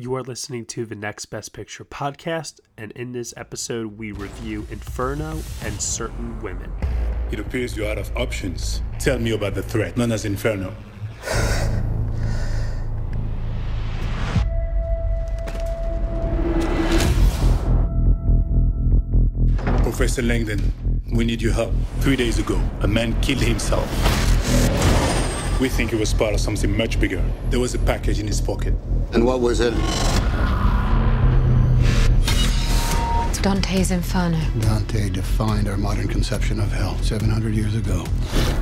[0.00, 4.64] You are listening to the Next Best Picture podcast, and in this episode, we review
[4.70, 6.70] Inferno and Certain Women.
[7.32, 8.80] It appears you're out of options.
[9.00, 10.72] Tell me about the threat known as Inferno.
[19.82, 20.72] Professor Langdon,
[21.12, 21.74] we need your help.
[21.98, 24.27] Three days ago, a man killed himself.
[25.60, 27.20] We think it was part of something much bigger.
[27.50, 28.74] There was a package in his pocket.
[29.12, 29.74] And what was it?
[33.28, 34.38] It's Dante's Inferno.
[34.60, 38.06] Dante defined our modern conception of hell 700 years ago.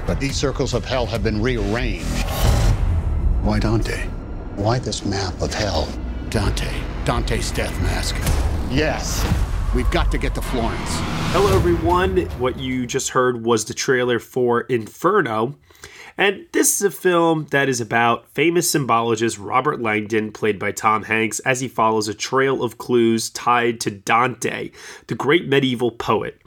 [0.07, 2.25] But these circles of hell have been rearranged.
[3.43, 4.07] Why Dante?
[4.55, 5.87] Why this map of hell?
[6.31, 6.73] Dante.
[7.05, 8.17] Dante's death mask.
[8.71, 9.23] Yes.
[9.75, 10.81] We've got to get to Florence.
[11.33, 12.23] Hello, everyone.
[12.39, 15.57] What you just heard was the trailer for Inferno.
[16.19, 21.03] And this is a film that is about famous symbologist Robert Langdon, played by Tom
[21.03, 24.71] Hanks, as he follows a trail of clues tied to Dante,
[25.09, 26.41] the great medieval poet.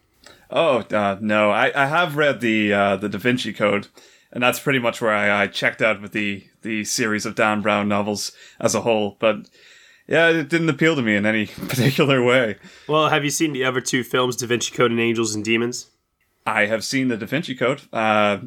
[0.50, 3.88] Oh uh, no, I, I have read the uh, the Da Vinci Code,
[4.32, 7.61] and that's pretty much where I, I checked out with the the series of Dan
[7.61, 9.17] Brown novels as a whole.
[9.20, 9.49] But
[10.08, 12.58] yeah, it didn't appeal to me in any particular way.
[12.87, 15.87] Well, have you seen the other two films, Da Vinci Code and Angels and Demons?
[16.45, 18.39] I have seen the Da Vinci Code uh,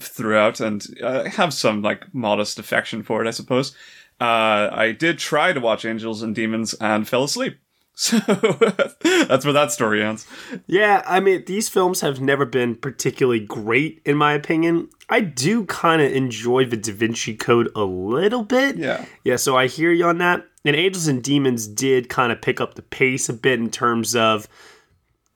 [0.00, 3.74] throughout, and I have some like modest affection for it, I suppose.
[4.20, 7.58] Uh, I did try to watch Angels and Demons and fell asleep.
[7.98, 10.26] So that's where that story ends.
[10.66, 14.90] Yeah, I mean, these films have never been particularly great, in my opinion.
[15.08, 18.76] I do kind of enjoy the Da Vinci Code a little bit.
[18.76, 19.06] Yeah.
[19.24, 20.44] Yeah, so I hear you on that.
[20.66, 24.14] And Angels and Demons did kind of pick up the pace a bit in terms
[24.14, 24.46] of,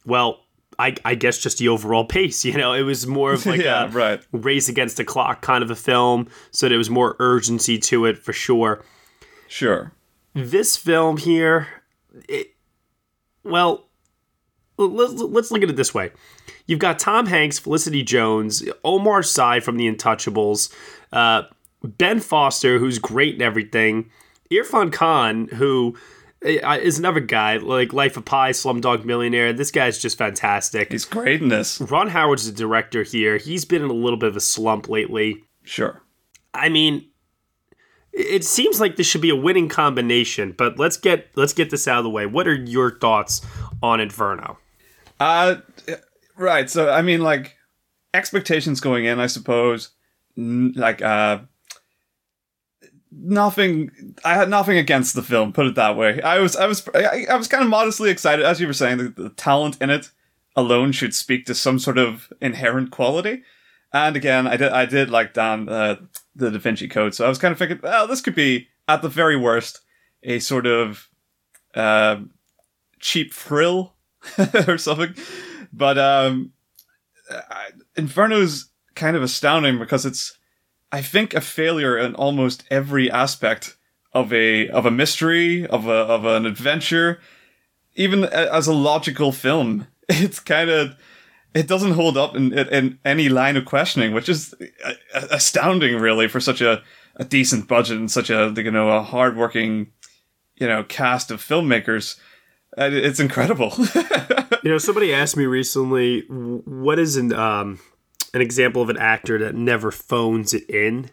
[0.04, 0.44] well,
[0.78, 2.44] I, I guess just the overall pace.
[2.50, 4.21] You know, it was more of like Yeah, a right.
[4.32, 6.28] race against the clock kind of a film.
[6.50, 8.84] So there was more urgency to it for sure.
[9.48, 9.92] Sure.
[10.34, 11.66] This film here,
[12.28, 12.54] it,
[13.44, 13.88] well,
[14.76, 16.10] let's, let's look at it this way.
[16.66, 20.72] You've got Tom Hanks, Felicity Jones, Omar Sy from The Untouchables,
[21.12, 21.43] uh,
[21.82, 24.10] Ben Foster, who's great in everything,
[24.53, 25.97] Irfan Khan, who
[26.44, 29.53] uh, another guy like Life of Pi, Slumdog Millionaire.
[29.53, 30.91] This guy's just fantastic.
[30.91, 31.81] He's great in this.
[31.81, 33.37] Ron Howard's the director here.
[33.37, 35.44] He's been in a little bit of a slump lately.
[35.65, 36.03] Sure.
[36.54, 37.09] I mean,
[38.12, 41.87] it seems like this should be a winning combination, but let's get let's get this
[41.87, 42.26] out of the way.
[42.26, 43.44] What are your thoughts
[43.82, 44.59] on Inferno?
[45.19, 45.56] Uh,
[46.37, 46.71] right.
[46.71, 47.56] So, I mean, like,
[48.15, 49.91] expectations going in, I suppose,
[50.37, 51.41] like, uh,
[53.12, 53.91] nothing,
[54.25, 56.22] I had nothing against the film, put it that way.
[56.22, 58.97] I was, I was, I, I was kind of modestly excited, as you were saying,
[58.97, 60.10] the, the talent in it
[60.56, 63.42] alone should speak to some sort of inherent quality.
[63.92, 65.97] And again, I did, I did like Dan, uh,
[66.41, 69.03] the Da Vinci Code, so I was kind of thinking, well, this could be, at
[69.03, 69.81] the very worst,
[70.23, 71.09] a sort of,
[71.75, 72.17] uh,
[72.99, 73.95] cheap thrill
[74.69, 75.15] or something.
[75.73, 76.53] But um,
[77.97, 80.39] Inferno's kind of astounding because it's,
[80.93, 83.77] I think, a failure in almost every aspect
[84.12, 87.21] of a of a mystery of a of an adventure,
[87.95, 89.87] even as a logical film.
[90.13, 90.97] It's kind of
[91.55, 94.55] it doesn't hold up in, in, in any line of questioning, which is
[94.85, 94.93] uh,
[95.31, 96.83] astounding, really, for such a,
[97.17, 99.93] a decent budget and such a you know a hardworking
[100.57, 102.19] you know cast of filmmakers.
[102.79, 103.73] Uh, It's incredible.
[104.63, 107.79] You know, somebody asked me recently, what is an um,
[108.35, 111.09] an example of an actor that never phones it in?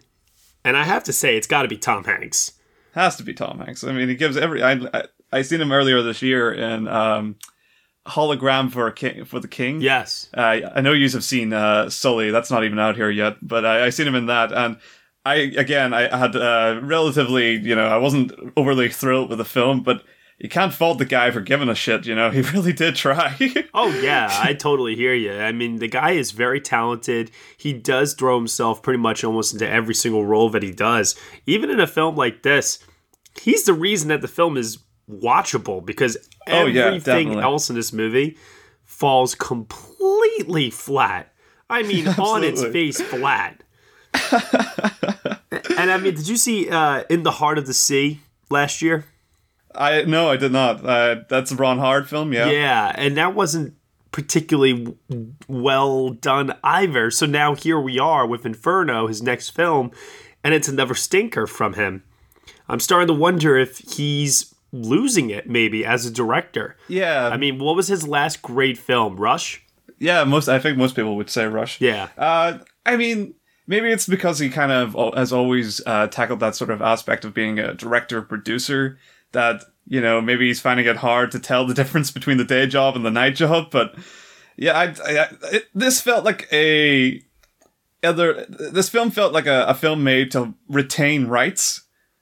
[0.65, 2.53] And I have to say, it's got to be Tom Hanks.
[2.93, 3.85] Has to be Tom Hanks.
[3.85, 4.61] I mean, he gives every.
[4.61, 7.37] I I, I seen him earlier this year in um,
[8.07, 9.81] hologram for a king for the king.
[9.81, 10.29] Yes.
[10.35, 12.31] Uh, I know you have seen uh, Sully.
[12.31, 14.77] That's not even out here yet, but I, I seen him in that, and
[15.25, 19.83] I again, I had uh, relatively, you know, I wasn't overly thrilled with the film,
[19.83, 20.03] but
[20.37, 22.05] you can't fault the guy for giving a shit.
[22.05, 23.35] You know, he really did try.
[23.73, 25.33] Oh yeah, I totally hear you.
[25.33, 27.29] I mean, the guy is very talented.
[27.57, 31.15] He does throw himself pretty much almost into every single role that he does.
[31.45, 32.79] Even in a film like this,
[33.39, 36.17] he's the reason that the film is watchable because
[36.49, 37.43] Oh, everything definitely.
[37.43, 38.37] else in this movie
[38.85, 41.33] falls completely flat.
[41.69, 43.61] I mean, on its face flat.
[44.31, 49.05] and I mean, did you see uh, In the Heart of the Sea last year?
[49.75, 50.83] I no, I did not.
[50.85, 52.33] Uh, that's a Ron Howard film.
[52.33, 52.49] Yeah.
[52.49, 53.75] Yeah, and that wasn't
[54.11, 54.95] particularly
[55.47, 57.11] well done either.
[57.11, 59.91] So now here we are with Inferno, his next film,
[60.43, 62.03] and it's another stinker from him.
[62.69, 66.75] I'm starting to wonder if he's losing it maybe as a director.
[66.87, 67.27] Yeah.
[67.27, 69.17] I mean, what was his last great film?
[69.17, 69.63] Rush?
[69.99, 70.23] yeah.
[70.23, 71.81] Most I think most people would say Rush.
[71.81, 72.09] Yeah.
[72.17, 73.33] Uh, I mean,
[73.67, 77.33] maybe it's because he kind of has always uh, tackled that sort of aspect of
[77.33, 78.97] being a director producer
[79.33, 82.65] that you know maybe he's finding it hard to tell the difference between the day
[82.65, 83.69] job and the night job.
[83.71, 83.95] But
[84.55, 87.21] yeah, I, I it, this felt like a
[88.03, 88.45] other.
[88.49, 91.81] This film felt like a, a film made to retain rights.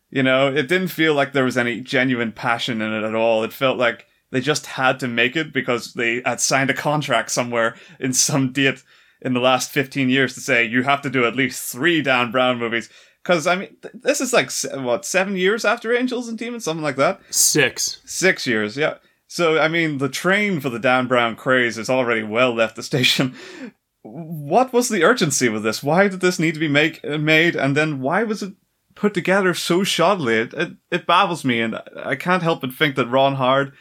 [0.10, 3.44] You know, it didn't feel like there was any genuine passion in it at all.
[3.44, 7.31] It felt like they just had to make it because they had signed a contract
[7.31, 8.84] somewhere in some date
[9.22, 12.31] in the last 15 years to say you have to do at least three Dan
[12.31, 12.90] Brown movies.
[13.24, 14.52] Because, I mean, th- this is like,
[14.84, 16.63] what, seven years after Angels and Demons?
[16.63, 17.19] Something like that?
[17.31, 18.02] Six.
[18.06, 18.96] Six years, yeah.
[19.28, 22.84] So, I mean, the train for the Dan Brown craze has already well left the
[22.84, 23.36] station.
[24.07, 25.81] What was the urgency with this?
[25.81, 27.56] Why did this need to be make, made?
[27.56, 28.54] And then why was it
[28.95, 30.45] put together so shoddily?
[30.45, 33.74] It, it, it baffles me, and I can't help but think that Ron Howard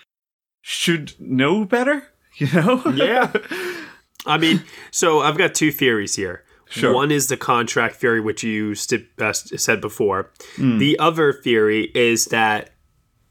[0.60, 2.82] should know better, you know?
[2.94, 3.32] Yeah.
[4.26, 6.44] I mean, so I've got two theories here.
[6.70, 6.94] Sure.
[6.94, 10.32] One is the contract theory, which you st- uh, said before.
[10.56, 10.78] Hmm.
[10.78, 12.70] The other theory is that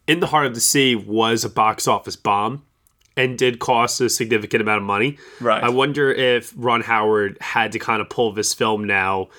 [0.07, 2.63] In the Heart of the Sea was a box office bomb
[3.18, 5.18] and did cost a significant amount of money.
[5.41, 5.63] Right.
[5.63, 9.30] I wonder if Ron Howard had to kind of pull this film now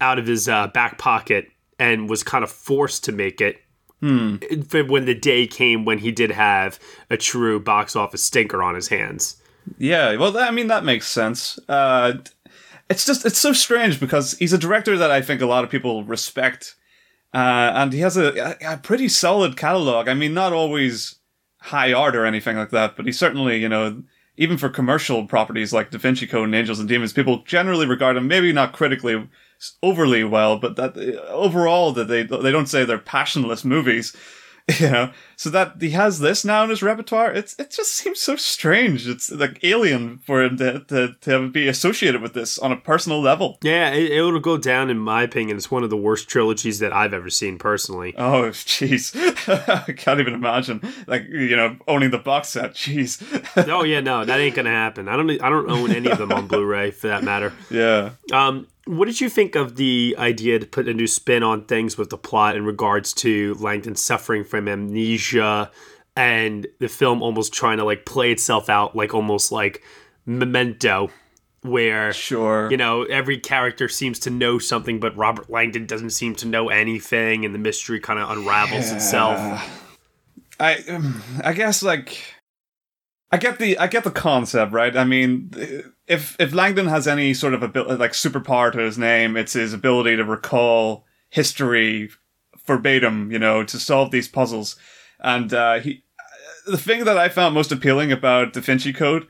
[0.00, 1.51] out of his uh, back pocket
[1.82, 3.60] and was kind of forced to make it
[4.00, 4.36] Hmm.
[4.88, 8.88] when the day came when he did have a true box office stinker on his
[8.88, 9.36] hands.
[9.78, 11.58] Yeah, well, I mean that makes sense.
[11.68, 12.14] Uh,
[12.90, 15.70] it's just it's so strange because he's a director that I think a lot of
[15.70, 16.74] people respect,
[17.32, 20.08] uh, and he has a, a, pretty solid catalog.
[20.08, 21.16] I mean, not always
[21.60, 24.02] high art or anything like that, but he certainly, you know,
[24.36, 28.16] even for commercial properties like Da Vinci Code and Angels and Demons, people generally regard
[28.16, 29.28] him maybe not critically
[29.82, 34.14] overly well, but that uh, overall that they they don't say they're passionless movies.
[34.78, 35.12] You know,
[35.42, 39.08] so that he has this now in his repertoire, it's it just seems so strange.
[39.08, 43.20] It's like alien for him to, to, to be associated with this on a personal
[43.20, 43.58] level.
[43.60, 45.56] Yeah, it, it'll go down in my opinion.
[45.56, 48.14] It's one of the worst trilogies that I've ever seen personally.
[48.16, 49.16] Oh, jeez,
[49.88, 50.80] I can't even imagine.
[51.08, 52.74] Like you know, owning the box set.
[52.74, 53.20] Jeez.
[53.68, 55.08] oh yeah, no, that ain't gonna happen.
[55.08, 55.28] I don't.
[55.42, 57.52] I don't own any of them on Blu-ray for that matter.
[57.68, 58.10] yeah.
[58.32, 61.96] Um, what did you think of the idea to put a new spin on things
[61.96, 65.31] with the plot in regards to Langdon suffering from amnesia
[66.16, 69.82] and the film almost trying to like play itself out like almost like
[70.26, 71.10] Memento,
[71.62, 72.70] where Sure.
[72.70, 76.68] you know every character seems to know something, but Robert Langdon doesn't seem to know
[76.68, 79.38] anything, and the mystery kind of unravels itself.
[80.60, 82.18] I um, I guess like
[83.30, 84.94] I get the I get the concept, right?
[84.96, 85.50] I mean,
[86.06, 89.72] if if Langdon has any sort of ability, like superpower to his name, it's his
[89.72, 92.10] ability to recall history
[92.66, 94.76] verbatim, you know, to solve these puzzles.
[95.22, 96.02] And uh, he,
[96.66, 99.26] the thing that I found most appealing about Da Vinci Code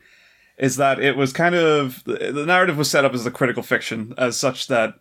[0.58, 4.14] is that it was kind of the narrative was set up as a critical fiction,
[4.18, 4.94] as such that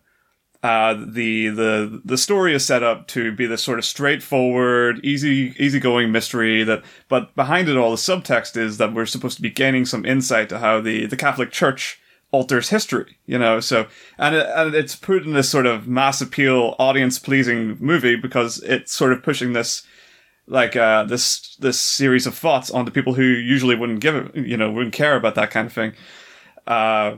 [0.62, 5.54] uh, the the the story is set up to be this sort of straightforward, easy
[5.58, 9.50] easygoing mystery that, but behind it all, the subtext is that we're supposed to be
[9.50, 13.60] gaining some insight to how the the Catholic Church alters history, you know.
[13.60, 18.16] So and, it, and it's put in this sort of mass appeal, audience pleasing movie
[18.16, 19.84] because it's sort of pushing this
[20.46, 24.70] like uh this this series of thoughts onto people who usually wouldn't give you know,
[24.70, 25.92] wouldn't care about that kind of thing.
[26.66, 27.16] Uh,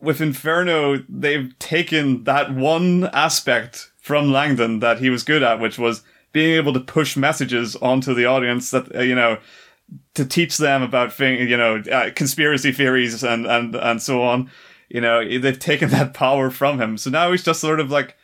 [0.00, 5.78] with Inferno, they've taken that one aspect from Langdon that he was good at, which
[5.78, 6.02] was
[6.32, 9.38] being able to push messages onto the audience that, uh, you know,
[10.14, 14.50] to teach them about thing, you know, uh, conspiracy theories and, and, and so on.
[14.88, 16.98] You know, they've taken that power from him.
[16.98, 18.16] So now he's just sort of like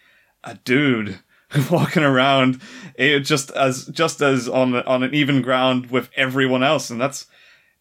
[0.43, 1.21] a dude
[1.71, 2.61] walking around
[2.99, 6.91] eh, just as, just as on, on an even ground with everyone else.
[6.91, 7.27] And that's,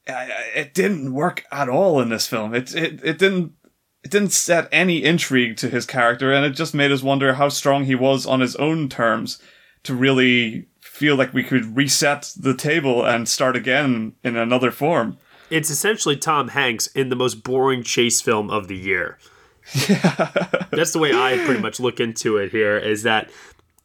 [0.07, 2.53] it didn't work at all in this film.
[2.53, 3.53] It, it, it didn't,
[4.03, 7.49] it didn't set any intrigue to his character, and it just made us wonder how
[7.49, 9.41] strong he was on his own terms
[9.83, 15.17] to really feel like we could reset the table and start again in another form.
[15.49, 19.17] It's essentially Tom Hanks in the most boring chase film of the year.
[19.89, 20.31] Yeah.
[20.71, 23.29] That's the way I pretty much look into it here is that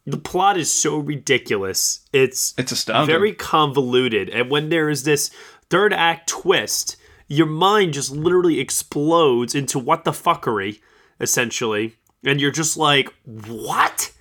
[0.05, 2.01] the plot is so ridiculous.
[2.11, 3.13] It's It's astounding.
[3.13, 4.29] very convoluted.
[4.29, 5.29] And when there is this
[5.69, 10.79] third act twist, your mind just literally explodes into what the fuckery,
[11.19, 11.95] essentially.
[12.25, 14.11] And you're just like, what?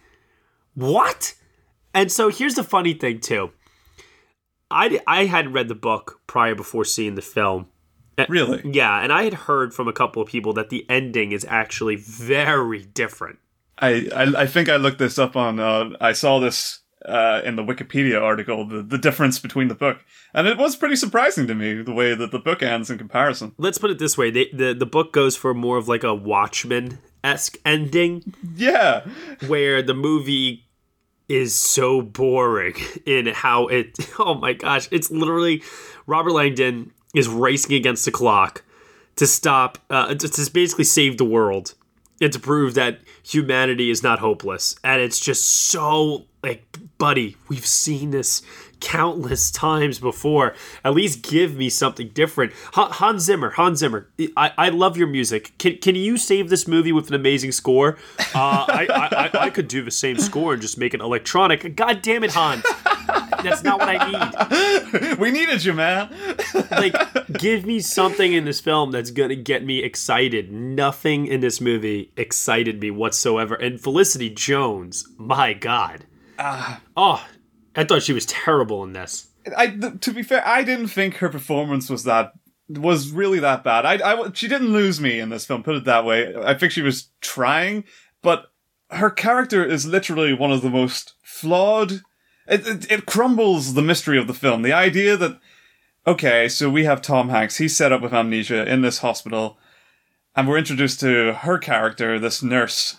[0.74, 1.34] What?
[1.94, 3.50] And so here's the funny thing, too.
[4.70, 7.66] I, I had read the book prior before seeing the film.
[8.28, 8.62] Really?
[8.64, 11.96] Yeah, and I had heard from a couple of people that the ending is actually
[11.96, 13.38] very different.
[13.79, 15.59] I, I, I think I looked this up on.
[15.59, 19.99] Uh, I saw this uh, in the Wikipedia article, the, the difference between the book,
[20.35, 23.52] and it was pretty surprising to me the way that the book ends in comparison.
[23.59, 26.14] Let's put it this way: they, the the book goes for more of like a
[26.14, 29.05] Watchmen esque ending, Yeah,
[29.47, 30.67] where the movie
[31.29, 32.75] is so boring
[33.07, 33.97] in how it.
[34.19, 35.62] Oh my gosh, it's literally
[36.07, 38.62] Robert Langdon is racing against the clock
[39.17, 41.75] to stop, uh, to, to basically save the world
[42.23, 44.76] and to prove that humanity is not hopeless.
[44.85, 48.43] And it's just so like, buddy, we've seen this
[48.82, 50.54] countless times before.
[50.84, 52.52] At least give me something different.
[52.74, 55.52] Hans Zimmer, Hans Zimmer, I, I love your music.
[55.58, 57.96] Can, can you save this movie with an amazing score?
[58.34, 61.74] Uh, I, I, I, I could do the same score and just make it electronic.
[61.76, 62.64] God damn it, Hans.
[63.42, 65.18] That's not what I need.
[65.18, 66.10] we needed you, man.
[66.70, 66.94] like,
[67.32, 70.52] give me something in this film that's gonna get me excited.
[70.52, 73.54] Nothing in this movie excited me whatsoever.
[73.54, 76.04] And Felicity Jones, my God.
[76.38, 77.24] Uh, oh,
[77.75, 79.29] I thought she was terrible in this.
[79.57, 82.33] I, to be fair, I didn't think her performance was that
[82.69, 83.85] was really that bad.
[83.85, 85.62] I, I, she didn't lose me in this film.
[85.62, 86.35] Put it that way.
[86.37, 87.85] I think she was trying,
[88.23, 88.52] but
[88.91, 92.02] her character is literally one of the most flawed
[92.47, 94.62] it, it, it crumbles the mystery of the film.
[94.62, 95.41] The idea that,
[96.07, 99.59] okay, so we have Tom Hanks, he's set up with amnesia in this hospital,
[100.35, 102.99] and we're introduced to her character, this nurse,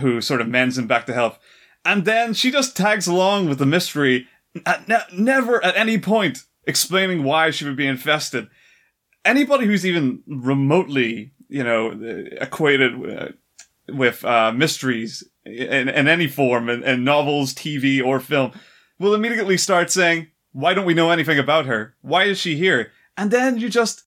[0.00, 1.38] who sort of mends him back to health.
[1.84, 4.28] And then she just tags along with the mystery,
[4.64, 8.48] at ne- never at any point explaining why she would be infested.
[9.24, 11.90] Anybody who's even remotely, you know,
[12.40, 13.34] equated
[13.88, 18.52] with uh, mysteries in, in any form, in, in novels, TV, or film,
[18.98, 21.94] will immediately start saying, why don't we know anything about her?
[22.02, 22.92] Why is she here?
[23.16, 24.04] And then you just,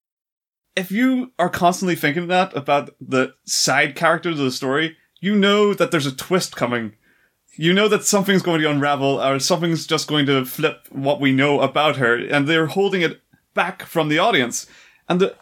[0.76, 5.74] if you are constantly thinking that about the side characters of the story, you know
[5.74, 6.94] that there's a twist coming.
[7.58, 11.32] You know that something's going to unravel or something's just going to flip what we
[11.32, 13.22] know about her and they're holding it
[13.54, 14.68] back from the audience.
[15.08, 15.36] And the,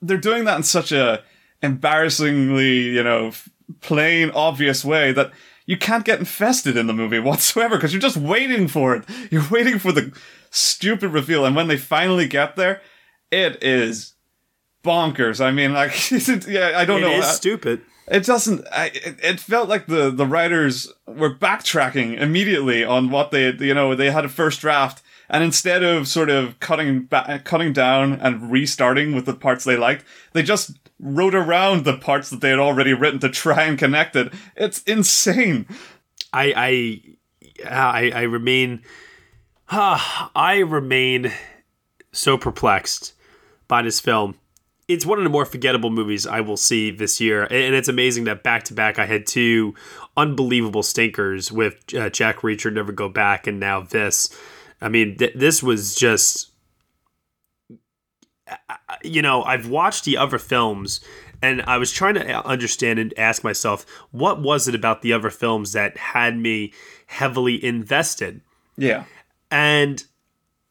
[0.00, 1.22] they're doing that in such a
[1.62, 3.32] embarrassingly, you know,
[3.80, 5.32] plain, obvious way that
[5.66, 9.04] you can't get infested in the movie whatsoever because you're just waiting for it.
[9.30, 10.12] You're waiting for the
[10.50, 12.80] stupid reveal, and when they finally get there,
[13.30, 14.14] it is
[14.82, 15.44] bonkers.
[15.44, 15.92] I mean, like,
[16.48, 17.10] yeah, I don't it know.
[17.10, 17.82] It is uh, stupid.
[18.10, 18.66] It doesn't.
[18.72, 23.94] I, it, felt like the the writers were backtracking immediately on what they, you know,
[23.94, 28.50] they had a first draft, and instead of sort of cutting back, cutting down and
[28.50, 32.58] restarting with the parts they liked, they just wrote around the parts that they had
[32.58, 34.32] already written to try and connect it.
[34.56, 35.66] It's insane.
[36.32, 36.54] I
[37.66, 38.82] I I, I remain
[39.70, 41.32] uh, I remain
[42.12, 43.12] so perplexed
[43.66, 44.36] by this film.
[44.88, 48.24] It's one of the more forgettable movies I will see this year, and it's amazing
[48.24, 49.74] that back to back I had two
[50.16, 54.34] unbelievable stinkers with uh, Jack Reacher, Never Go Back, and now this.
[54.80, 56.48] I mean, th- this was just
[59.02, 61.00] you know, I've watched the other films
[61.42, 65.30] and I was trying to understand and ask myself, what was it about the other
[65.30, 66.72] films that had me
[67.06, 68.40] heavily invested?
[68.76, 69.04] Yeah.
[69.50, 70.04] And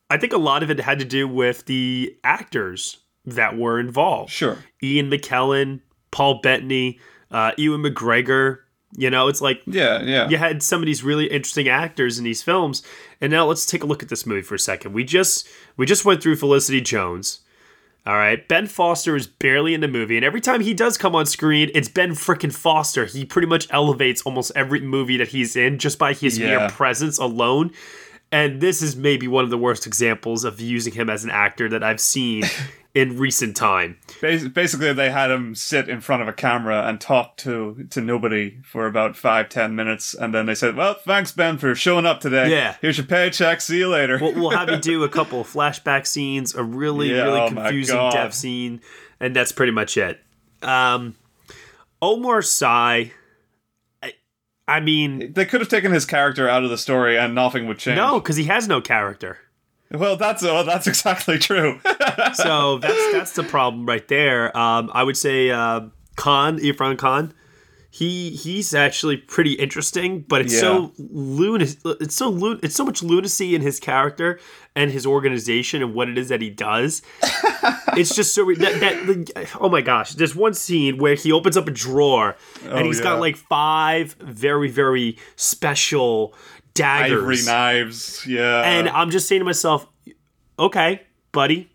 [0.10, 2.98] I think a lot of it had to do with the actors
[3.28, 4.32] that were involved.
[4.32, 4.58] Sure.
[4.82, 5.82] Ian McKellen,
[6.12, 8.60] Paul Bettany, uh, Ewan McGregor.
[8.96, 10.30] You know, it's like yeah, yeah.
[10.30, 12.82] You had some of these really interesting actors in these films,
[13.20, 14.94] and now let's take a look at this movie for a second.
[14.94, 17.42] We just we just went through Felicity Jones.
[18.08, 18.48] All right.
[18.48, 21.70] Ben Foster is barely in the movie, and every time he does come on screen,
[21.76, 23.04] it's Ben frickin' Foster.
[23.04, 26.48] He pretty much elevates almost every movie that he's in just by his yeah.
[26.48, 27.74] mere presence alone.
[28.32, 31.68] And this is maybe one of the worst examples of using him as an actor
[31.70, 32.44] that I've seen
[32.98, 33.96] in recent time.
[34.22, 38.58] Basically, they had him sit in front of a camera and talk to to nobody
[38.64, 42.22] for about five ten minutes, and then they said, "Well, thanks Ben for showing up
[42.22, 42.50] today.
[42.50, 43.62] Yeah, here's your paycheck.
[43.62, 47.12] See you later." we'll, we'll have you do a couple of flashback scenes, a really
[47.12, 48.82] yeah, really oh confusing death scene,
[49.20, 50.20] and that's pretty much it.
[50.64, 51.16] Um,
[52.02, 53.12] Omar Sy.
[54.02, 54.14] I,
[54.68, 57.78] I mean, They could have taken his character out of the story and nothing would
[57.78, 57.98] change.
[57.98, 59.38] no, because he has no character.
[59.92, 61.80] Well, that's oh, that's exactly true.
[62.34, 64.56] So that's that's the problem right there.
[64.58, 65.82] Um, I would say uh,
[66.18, 67.34] Khan, Irfan Khan.
[67.90, 71.80] He he's actually pretty interesting, but it's so lunacy.
[72.02, 74.40] It's so lun- It's so much lunacy in his character
[74.76, 77.02] and his organization and what it is that he does.
[77.96, 80.12] it's just so re- that, that oh my gosh!
[80.14, 83.04] There's one scene where he opens up a drawer and Oh, he's yeah.
[83.06, 86.36] got like five very very special
[86.78, 87.22] daggers.
[87.22, 88.26] Ivory knives.
[88.28, 88.62] Yeah.
[88.62, 89.88] And I'm just saying to myself,
[90.60, 91.70] okay, buddy,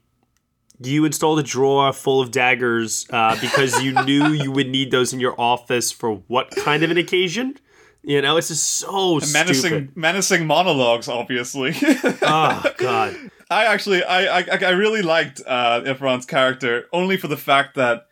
[0.80, 5.12] you installed a drawer full of daggers uh, because you knew you would need those
[5.12, 7.56] in your office for what kind of an occasion?
[8.02, 9.96] You know, it's just so menacing stupid.
[9.96, 11.74] menacing monologues, obviously.
[12.24, 13.16] Oh God,
[13.50, 18.06] I actually, I, I, I really liked uh, character only for the fact that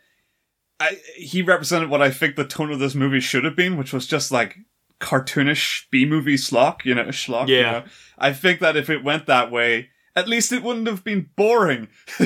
[0.79, 3.93] I, he represented what I think the tone of this movie should have been, which
[3.93, 4.57] was just like
[5.01, 7.47] cartoonish B movie schlock, you know, schlock.
[7.47, 7.71] you Yeah.
[7.71, 7.83] know.
[8.17, 11.87] I think that if it went that way, at least it wouldn't have been boring.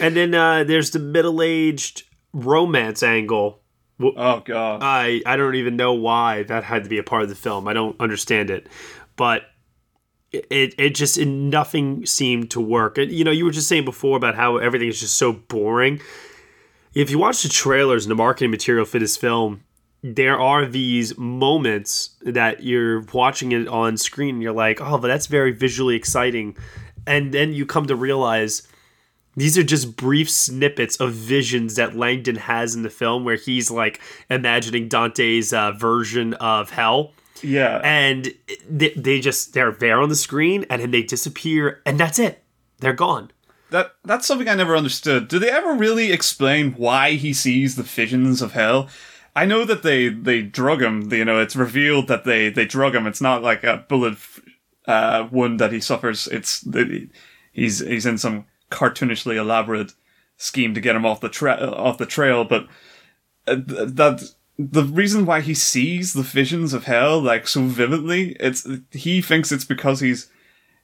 [0.00, 3.60] and then uh, there's the middle-aged romance angle.
[4.00, 4.80] Oh god.
[4.82, 7.68] I I don't even know why that had to be a part of the film.
[7.68, 8.66] I don't understand it,
[9.16, 9.42] but
[10.32, 12.98] it it just it, nothing seemed to work.
[12.98, 16.00] And, you know, you were just saying before about how everything is just so boring.
[16.94, 19.62] If you watch the trailers and the marketing material for this film,
[20.02, 25.08] there are these moments that you're watching it on screen and you're like, oh, but
[25.08, 26.56] that's very visually exciting.
[27.06, 28.66] And then you come to realize
[29.36, 33.70] these are just brief snippets of visions that Langdon has in the film where he's
[33.70, 37.12] like imagining Dante's uh, version of hell.
[37.40, 37.80] yeah.
[37.82, 38.34] And
[38.68, 42.42] they, they just, they're there on the screen and then they disappear and that's it.
[42.80, 43.30] They're gone.
[43.70, 45.28] That that's something I never understood.
[45.28, 48.88] Do they ever really explain why he sees the visions of hell?
[49.34, 51.10] I know that they they drug him.
[51.12, 53.06] You know, it's revealed that they they drug him.
[53.06, 54.18] It's not like a bullet
[54.86, 56.26] uh, wound that he suffers.
[56.28, 56.66] It's
[57.52, 59.92] he's he's in some cartoonishly elaborate
[60.36, 62.44] scheme to get him off the tra- off the trail.
[62.44, 62.66] But
[63.46, 64.22] uh, that
[64.58, 69.50] the reason why he sees the visions of hell like so vividly, it's he thinks
[69.50, 70.30] it's because he's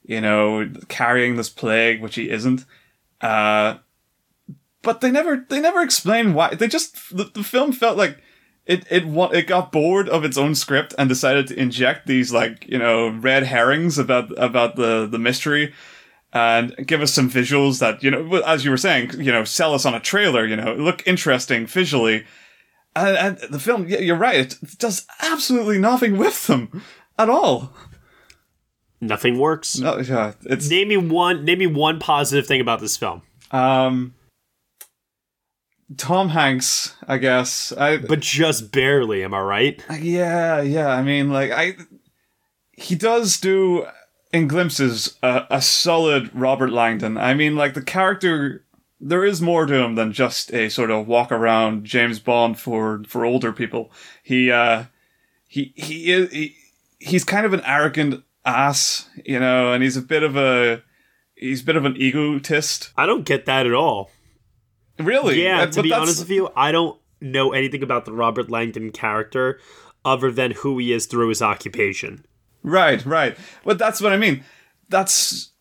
[0.03, 2.65] you know carrying this plague, which he isn't.
[3.21, 3.77] Uh,
[4.81, 6.55] but they never they never explain why.
[6.55, 8.17] They just the, the film felt like
[8.69, 9.03] it it
[9.33, 13.09] it got bored of its own script and decided to inject these like you know
[13.09, 15.73] red herrings about about the the mystery
[16.31, 19.73] and give us some visuals that you know as you were saying you know sell
[19.73, 22.23] us on a trailer you know look interesting visually
[22.95, 26.83] and, and the film yeah, you're right it does absolutely nothing with them
[27.17, 27.73] at all
[29.01, 29.79] Nothing works.
[29.79, 33.21] no yeah it's Name me one, name me one positive thing about this film.
[33.51, 34.13] um
[35.97, 39.83] Tom Hanks I guess I But just barely, am I right?
[39.99, 40.89] Yeah, yeah.
[40.89, 41.75] I mean, like I,
[42.73, 43.85] he does do
[44.31, 47.17] in glimpses a, a solid Robert Langdon.
[47.17, 48.63] I mean, like the character,
[48.99, 53.03] there is more to him than just a sort of walk around James Bond for
[53.07, 53.91] for older people.
[54.23, 54.85] He, uh,
[55.47, 56.55] he he is he,
[56.99, 60.83] he's kind of an arrogant ass, you know, and he's a bit of a
[61.35, 62.91] he's a bit of an egotist.
[62.95, 64.11] I don't get that at all.
[64.99, 65.43] Really?
[65.43, 68.91] Yeah, to be that's- honest with you, I don't know anything about the Robert Langdon
[68.91, 69.59] character
[70.05, 72.25] other than who he is through his occupation.
[72.63, 73.37] Right, right.
[73.63, 74.43] But that's what I mean.
[74.89, 75.51] That's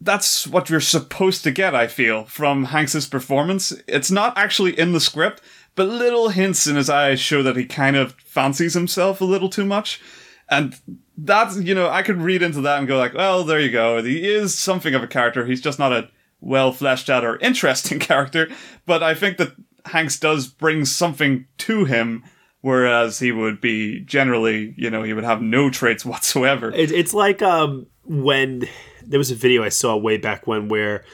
[0.00, 3.72] that's what you're supposed to get, I feel, from Hanks's performance.
[3.86, 5.42] It's not actually in the script,
[5.74, 9.50] but little hints in his eyes show that he kind of fancies himself a little
[9.50, 10.00] too much.
[10.48, 10.74] And
[11.18, 14.02] that's, you know, I could read into that and go like, well, there you go.
[14.02, 15.44] He is something of a character.
[15.44, 16.08] He's just not a
[16.40, 18.48] well fleshed out or interesting character.
[18.86, 19.52] But I think that
[19.86, 22.24] Hanks does bring something to him,
[22.60, 26.72] whereas he would be generally, you know, he would have no traits whatsoever.
[26.72, 28.68] It, it's like um, when
[29.04, 31.04] there was a video I saw way back when where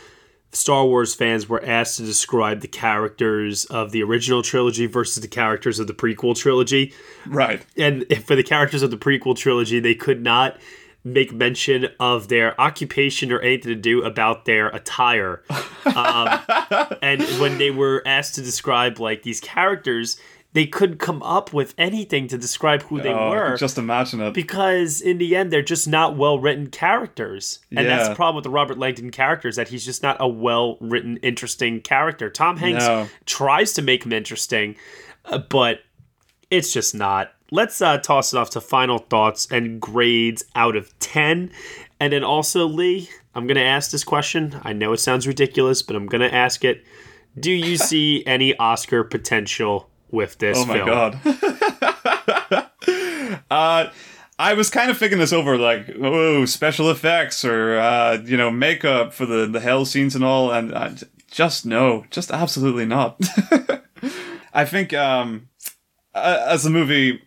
[0.53, 5.29] Star Wars fans were asked to describe the characters of the original trilogy versus the
[5.29, 6.95] characters of the prequel trilogy.
[7.27, 7.65] Right.
[7.77, 10.59] and for the characters of the prequel trilogy, they could not
[11.07, 15.41] make mention of their occupation or anything to do about their attire.
[15.85, 16.41] Um,
[17.03, 20.19] and when they were asked to describe like these characters,
[20.53, 23.57] they couldn't come up with anything to describe who they Oh, were.
[23.57, 24.35] just imagine it.
[24.35, 28.43] because in the end, they're just not well written characters, and that's the problem with
[28.45, 32.31] the Robert Langdon characters that he's just not a well written, interesting character.
[32.31, 33.07] Tom Hanks No.
[33.27, 34.75] tries to make him interesting,
[35.27, 35.81] uh, but
[36.51, 37.33] it's just not.
[37.51, 41.51] Let's uh, toss it off to final thoughts and grades out of 10.
[42.01, 44.59] And then also, Lee, I'm going to ask this question.
[44.63, 46.85] I know it sounds ridiculous, but I'm going to ask it.
[47.39, 50.71] Do you see any Oscar potential with this film?
[50.71, 51.51] Oh my film.
[52.45, 52.71] god.
[53.51, 53.91] uh,
[54.39, 58.51] I was kind of thinking this over, like, oh, special effects or uh, you know,
[58.51, 63.19] makeup for the the hell scenes and all, and j- just no, just absolutely not.
[64.53, 65.49] I think um,
[66.17, 67.21] uh, as a movie,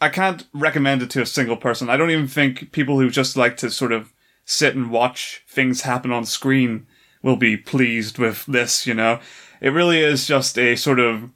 [0.00, 1.90] I can't recommend it to a single person.
[1.90, 4.12] I don't even think people who just like to sort of
[4.44, 6.86] sit and watch things happen on screen
[7.22, 9.20] will be pleased with this, you know.
[9.60, 11.30] It really is just a sort of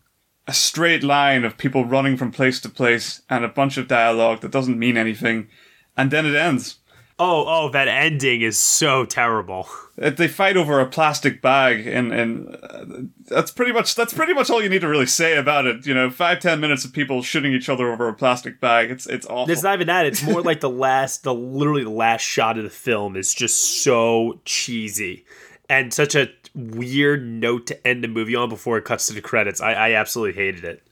[0.47, 4.41] a straight line of people running from place to place and a bunch of dialogue
[4.41, 5.49] that doesn't mean anything,
[5.97, 6.77] and then it ends.
[7.19, 9.69] Oh, oh, that ending is so terrible.
[10.01, 12.85] Uh, They fight over a plastic bag, and and uh,
[13.29, 15.87] that's pretty much that's pretty much all you need to really say about it.
[15.87, 18.91] You know, five ten minutes of people shooting each other over a plastic bag.
[18.91, 19.53] It's it's awful.
[19.53, 20.07] It's not even that.
[20.07, 23.83] It's more like the last, the literally the last shot of the film is just
[23.83, 25.27] so cheesy
[25.69, 29.21] and such a weird note to end the movie on before it cuts to the
[29.21, 29.61] credits.
[29.61, 30.87] I, I absolutely hated it.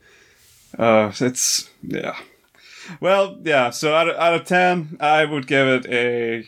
[0.79, 2.17] Uh, it's yeah.
[3.01, 3.71] Well, yeah.
[3.71, 6.45] So out of, out of ten, I would give it a,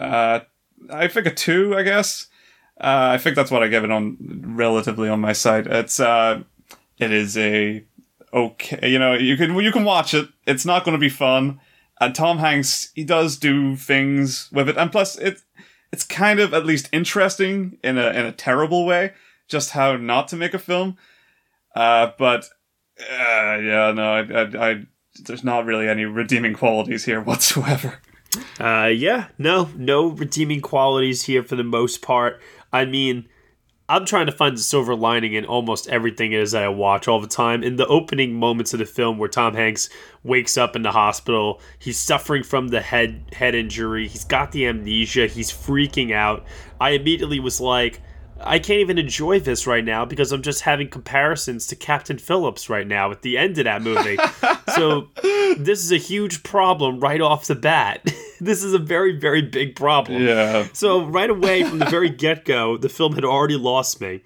[0.00, 0.40] uh,
[0.90, 1.76] I think a two.
[1.76, 2.26] I guess.
[2.80, 4.16] Uh, I think that's what I give it on
[4.56, 5.66] relatively on my side.
[5.66, 6.42] It's uh,
[6.98, 7.84] it is a
[8.32, 8.88] okay.
[8.88, 10.28] You know, you can you can watch it.
[10.46, 11.60] It's not going to be fun.
[12.00, 15.44] And Tom Hanks, he does do things with it, and plus it's
[15.92, 19.12] it's kind of at least interesting in a in a terrible way.
[19.48, 20.96] Just how not to make a film.
[21.74, 22.48] Uh, but
[23.00, 24.86] uh, yeah, no, I, I, I,
[25.20, 27.98] there's not really any redeeming qualities here whatsoever.
[28.58, 32.40] Uh, yeah, no, no redeeming qualities here for the most part.
[32.72, 33.28] I mean,
[33.88, 37.08] I'm trying to find the silver lining in almost everything it is that I watch
[37.08, 37.62] all the time.
[37.62, 39.90] In the opening moments of the film, where Tom Hanks
[40.22, 44.08] wakes up in the hospital, he's suffering from the head head injury.
[44.08, 45.26] He's got the amnesia.
[45.26, 46.46] He's freaking out.
[46.80, 48.00] I immediately was like.
[48.44, 52.68] I can't even enjoy this right now because I'm just having comparisons to Captain Phillips
[52.68, 54.16] right now at the end of that movie.
[54.76, 55.08] so
[55.56, 58.02] this is a huge problem right off the bat.
[58.40, 60.22] this is a very, very big problem.
[60.22, 60.68] Yeah.
[60.72, 64.22] So right away from the very get go, the film had already lost me.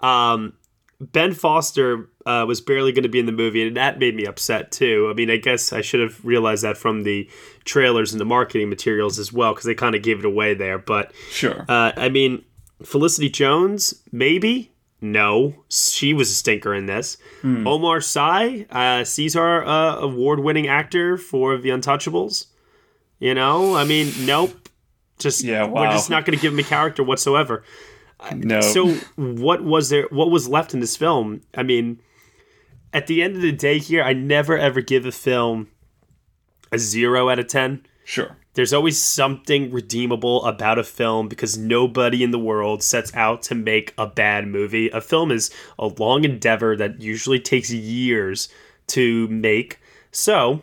[0.00, 0.54] Um,
[1.00, 4.24] ben Foster uh, was barely going to be in the movie, and that made me
[4.24, 5.08] upset too.
[5.10, 7.28] I mean, I guess I should have realized that from the
[7.64, 10.78] trailers and the marketing materials as well, because they kind of gave it away there.
[10.78, 11.64] But Sure.
[11.68, 12.44] uh, I mean,
[12.84, 14.72] Felicity Jones, maybe.
[15.00, 17.18] No, she was a stinker in this.
[17.42, 22.46] Omar Sy, uh, Caesar uh, award-winning actor for The Untouchables.
[23.18, 24.68] You know, I mean, nope.
[25.18, 27.64] Just Yeah, we're just not going to give him a character whatsoever.
[28.34, 28.60] no.
[28.60, 30.06] So, what was there?
[30.10, 31.42] What was left in this film?
[31.54, 32.00] I mean,
[32.92, 35.68] at the end of the day, here, I never ever give a film
[36.70, 38.36] a zero out of ten sure.
[38.54, 43.54] There's always something redeemable about a film because nobody in the world sets out to
[43.54, 44.90] make a bad movie.
[44.90, 48.48] A film is a long endeavor that usually takes years
[48.88, 49.80] to make.
[50.10, 50.60] So,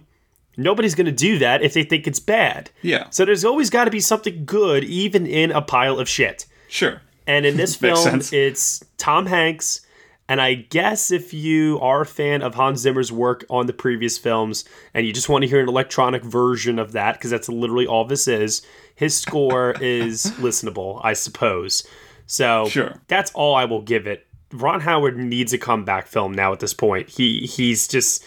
[0.55, 2.69] nobody's going to do that if they think it's bad.
[2.83, 3.09] Yeah.
[3.09, 6.45] So, there's always got to be something good, even in a pile of shit.
[6.67, 7.01] Sure.
[7.25, 8.31] And in this film, sense.
[8.31, 9.81] it's Tom Hanks.
[10.29, 14.17] And I guess if you are a fan of Hans Zimmer's work on the previous
[14.17, 14.63] films
[14.93, 18.05] and you just want to hear an electronic version of that, because that's literally all
[18.05, 18.61] this is,
[18.95, 21.85] his score is listenable, I suppose.
[22.27, 22.93] So Sure.
[23.07, 24.27] that's all I will give it.
[24.53, 27.09] Ron Howard needs a comeback film now at this point.
[27.09, 28.23] He he's just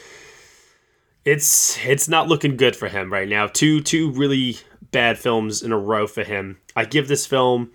[1.24, 3.46] it's it's not looking good for him right now.
[3.46, 4.58] Two two really
[4.90, 6.58] bad films in a row for him.
[6.76, 7.70] I give this film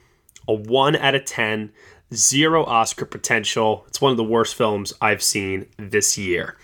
[0.47, 1.71] a 1 out of 10,
[2.13, 3.85] zero Oscar potential.
[3.87, 6.57] It's one of the worst films I've seen this year.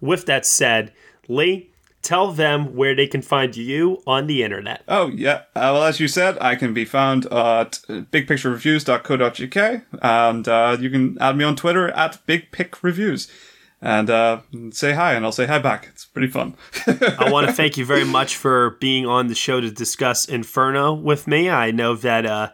[0.00, 0.92] With that said,
[1.28, 1.70] Lee,
[2.02, 4.82] tell them where they can find you on the internet.
[4.88, 5.42] Oh, yeah.
[5.54, 11.18] Uh, well, as you said, I can be found at bigpicturereviews.co.uk, and uh, you can
[11.20, 13.30] add me on Twitter at bigpicreviews.
[13.80, 14.40] And uh,
[14.72, 15.86] say hi, and I'll say hi back.
[15.92, 16.56] It's pretty fun.
[16.86, 20.94] I want to thank you very much for being on the show to discuss Inferno
[20.94, 21.48] with me.
[21.48, 22.50] I know that uh,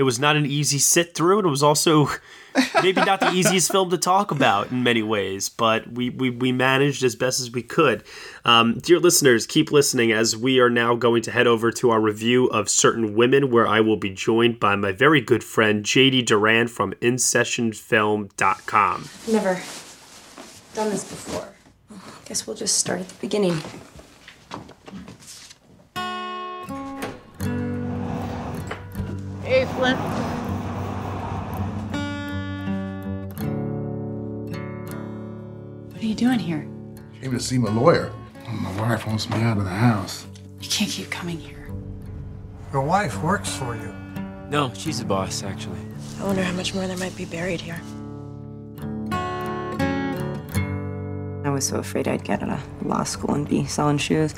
[0.00, 2.08] it was not an easy sit through, and it was also
[2.82, 6.52] maybe not the easiest film to talk about in many ways, but we, we, we
[6.52, 8.02] managed as best as we could.
[8.46, 12.00] Um, dear listeners, keep listening as we are now going to head over to our
[12.00, 16.24] review of Certain Women, where I will be joined by my very good friend JD
[16.24, 19.04] Duran from InSessionFilm.com.
[19.28, 19.60] Never
[20.74, 21.52] done this before.
[22.24, 23.60] Guess we'll just start at the beginning.
[29.50, 29.98] Hey, Flint.
[35.88, 36.68] What are you doing here?
[37.20, 38.12] Came to see my lawyer.
[38.46, 40.24] Oh, my wife wants me out of the house.
[40.60, 41.68] You can't keep coming here.
[42.72, 43.92] Your wife works for you.
[44.50, 45.80] No, she's the boss, actually.
[46.20, 47.80] I wonder how much more there might be buried here.
[51.44, 54.32] I was so afraid I'd get out of law school and be selling shoes.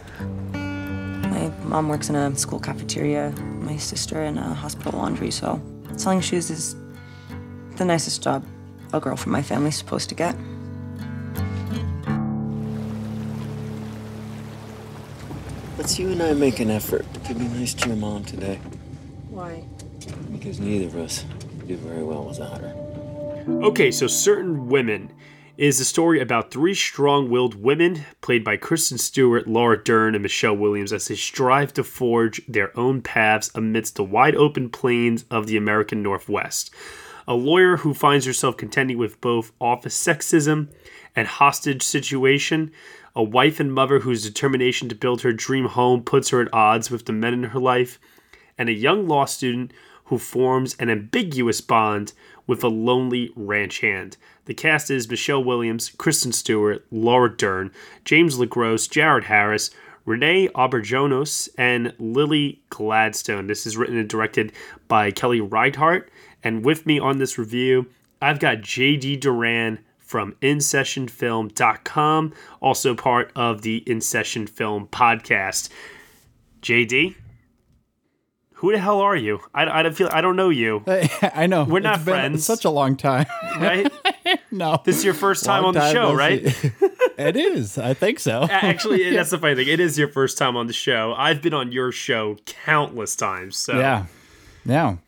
[1.62, 5.60] My mom works in a school cafeteria, my sister in a hospital laundry, so
[5.96, 6.74] selling shoes is
[7.76, 8.44] the nicest job
[8.92, 10.36] a girl from my family's supposed to get.
[15.78, 18.56] Let's you and I make an effort to be nice to your mom today.
[19.30, 19.64] Why?
[20.30, 21.24] Because neither of us
[21.66, 22.74] do very well without her.
[23.48, 25.10] Okay, so Certain Women
[25.62, 30.22] is a story about three strong willed women, played by Kristen Stewart, Laura Dern, and
[30.22, 35.24] Michelle Williams, as they strive to forge their own paths amidst the wide open plains
[35.30, 36.74] of the American Northwest.
[37.28, 40.66] A lawyer who finds herself contending with both office sexism
[41.14, 42.72] and hostage situation,
[43.14, 46.90] a wife and mother whose determination to build her dream home puts her at odds
[46.90, 48.00] with the men in her life,
[48.58, 49.72] and a young law student
[50.06, 52.12] who forms an ambiguous bond
[52.46, 54.16] with a lonely ranch hand.
[54.46, 57.70] The cast is Michelle Williams, Kristen Stewart, Laura Dern,
[58.04, 59.70] James LeGros, Jared Harris,
[60.04, 63.46] Renee Auberjonois, and Lily Gladstone.
[63.46, 64.52] This is written and directed
[64.88, 66.10] by Kelly Reichardt.
[66.42, 67.86] And with me on this review,
[68.20, 75.68] I've got JD Duran from InSessionFilm.com, also part of the In Session Film podcast.
[76.60, 77.14] JD,
[78.62, 79.40] who the hell are you?
[79.52, 80.84] I, I don't feel I don't know you.
[80.86, 82.46] I know We're not It's been friends.
[82.46, 83.26] Such a long time,
[83.58, 83.92] right?
[84.52, 86.40] no, This is your first time Long on the time show, right?
[87.18, 87.76] it is.
[87.76, 88.46] I think so.
[88.48, 89.66] Actually, that's the funny thing.
[89.66, 91.12] It is your first time on the show.
[91.18, 94.06] I've been on your show countless times, so yeah,
[94.64, 94.98] yeah,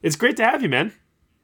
[0.00, 0.92] it's great to have you, man.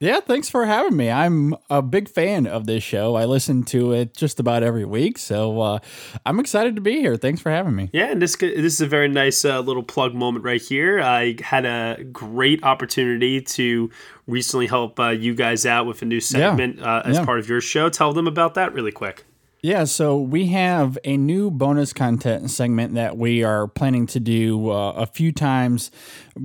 [0.01, 0.21] Yeah.
[0.21, 1.11] Thanks for having me.
[1.11, 3.15] I'm a big fan of this show.
[3.15, 5.79] I listen to it just about every week, so uh,
[6.27, 7.17] I'm excited to be here.
[7.17, 7.91] Thanks for having me.
[7.93, 11.01] Yeah, and this this is a very nice uh, little plug moment right here.
[11.01, 13.91] I had a great opportunity to
[14.27, 17.25] recently help uh, you guys out with a new segment uh, as Yeah.
[17.25, 17.89] part of your show.
[17.89, 19.25] Tell them about that really quick.
[19.63, 24.71] Yeah, so we have a new bonus content segment that we are planning to do
[24.71, 25.91] uh, a few times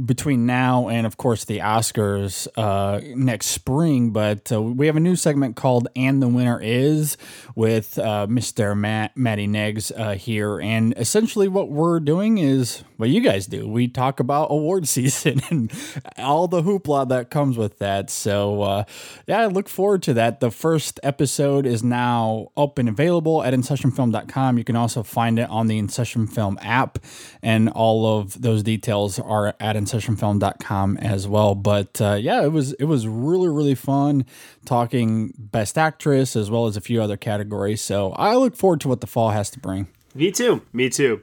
[0.06, 4.10] between now and, of course, the Oscars uh, next spring.
[4.10, 7.16] But uh, we have a new segment called "And the Winner Is"
[7.56, 8.78] with uh, Mr.
[8.78, 13.66] Matt Matty Neggs uh, here, and essentially what we're doing is what you guys do.
[13.66, 15.72] We talk about award season and
[16.18, 18.10] all the hoopla that comes with that.
[18.10, 18.84] So uh,
[19.26, 20.42] yeah, I look forward to that.
[20.42, 24.58] The first episode is now up and available at InSessionFilm.com.
[24.58, 27.00] You can also find it on the InSession Film app,
[27.42, 31.56] and all of those details are at InSessionFilm.com as well.
[31.56, 34.26] But uh, yeah, it was it was really really fun
[34.66, 37.82] talking Best Actress as well as a few other categories.
[37.82, 39.88] So I look forward to what the fall has to bring.
[40.14, 40.62] Me too.
[40.72, 41.22] Me too.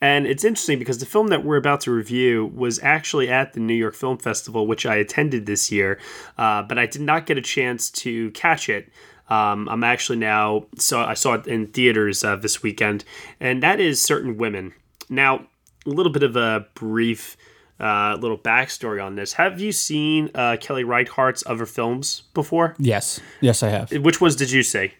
[0.00, 3.60] And it's interesting because the film that we're about to review was actually at the
[3.60, 5.98] New York Film Festival, which I attended this year,
[6.38, 8.88] uh, but I did not get a chance to catch it.
[9.30, 13.04] Um, I'm actually now so I saw it in theaters uh, this weekend,
[13.38, 14.74] and that is Certain Women.
[15.08, 15.46] Now,
[15.86, 17.36] a little bit of a brief
[17.78, 19.32] uh, little backstory on this.
[19.34, 22.74] Have you seen uh, Kelly Reichardt's other films before?
[22.78, 23.92] Yes, yes, I have.
[23.92, 24.92] Which ones did you see?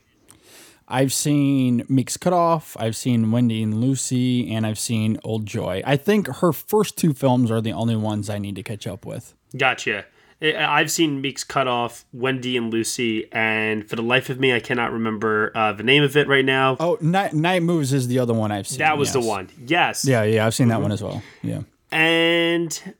[0.88, 5.82] I've seen Meek's Cutoff, I've seen Wendy and Lucy, and I've seen Old Joy.
[5.86, 9.06] I think her first two films are the only ones I need to catch up
[9.06, 9.34] with.
[9.56, 10.06] Gotcha.
[10.42, 14.60] I- I've seen Meek's Cutoff Wendy and Lucy, and for the life of me, I
[14.60, 16.76] cannot remember uh, the name of it right now.
[16.80, 18.78] Oh, Night, Night Moves is the other one I've seen.
[18.78, 19.48] that was the one.
[19.66, 20.04] Yes.
[20.04, 20.82] Yeah, yeah, I've seen that Mhm.
[20.82, 21.22] one as well.
[21.42, 21.60] Yeah.
[21.92, 22.94] And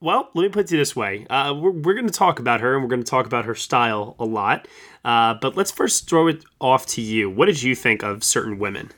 [0.00, 2.74] well, let me put it this way: uh, we're we're going to talk about her,
[2.74, 4.66] and we're going to talk about her style a lot.
[5.04, 7.30] Uh, but let's first throw it off to you.
[7.30, 8.90] What did you think of certain women?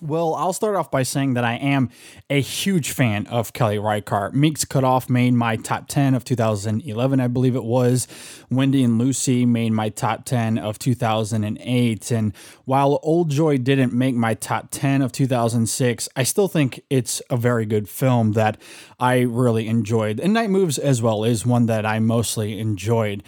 [0.00, 1.90] Well, I'll start off by saying that I am
[2.28, 4.34] a huge fan of Kelly Reichardt.
[4.34, 8.06] Meek's Cutoff made my top 10 of 2011, I believe it was.
[8.50, 12.10] Wendy and Lucy made my top 10 of 2008.
[12.10, 17.22] And while Old Joy didn't make my top 10 of 2006, I still think it's
[17.30, 18.60] a very good film that
[18.98, 20.20] I really enjoyed.
[20.20, 23.22] And Night Moves as well is one that I mostly enjoyed.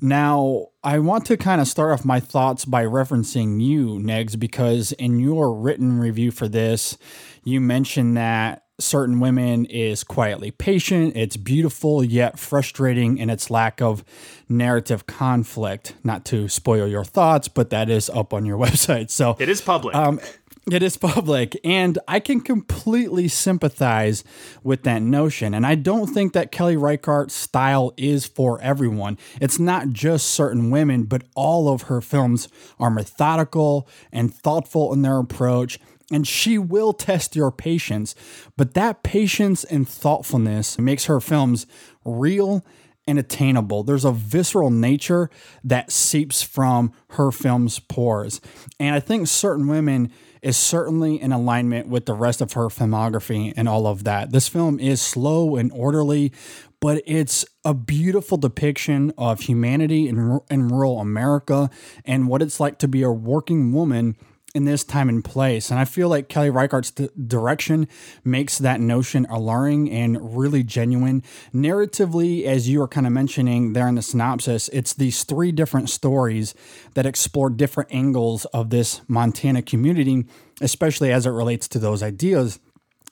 [0.00, 4.92] Now, I want to kind of start off my thoughts by referencing you, Negs, because
[4.92, 6.96] in your written review for this,
[7.44, 13.82] you mentioned that certain women is quietly patient, it's beautiful yet frustrating in its lack
[13.82, 14.02] of
[14.48, 15.94] narrative conflict.
[16.02, 19.10] Not to spoil your thoughts, but that is up on your website.
[19.10, 19.94] So It is public.
[19.94, 20.18] um,
[20.72, 24.24] it is public, and I can completely sympathize
[24.62, 25.54] with that notion.
[25.54, 29.18] And I don't think that Kelly Reichardt's style is for everyone.
[29.40, 35.02] It's not just certain women, but all of her films are methodical and thoughtful in
[35.02, 35.78] their approach.
[36.12, 38.16] And she will test your patience,
[38.56, 41.66] but that patience and thoughtfulness makes her films
[42.04, 42.64] real
[43.10, 43.82] and attainable.
[43.82, 45.30] There's a visceral nature
[45.64, 48.40] that seeps from her film's pores.
[48.78, 53.52] And I think certain women is certainly in alignment with the rest of her filmography
[53.56, 54.30] and all of that.
[54.30, 56.32] This film is slow and orderly,
[56.80, 61.68] but it's a beautiful depiction of humanity in, in rural America
[62.04, 64.16] and what it's like to be a working woman
[64.54, 65.70] in this time and place.
[65.70, 67.88] And I feel like Kelly Reichardt's direction
[68.24, 71.22] makes that notion alluring and really genuine.
[71.54, 75.88] Narratively, as you were kind of mentioning there in the synopsis, it's these three different
[75.88, 76.54] stories
[76.94, 80.24] that explore different angles of this Montana community,
[80.60, 82.58] especially as it relates to those ideas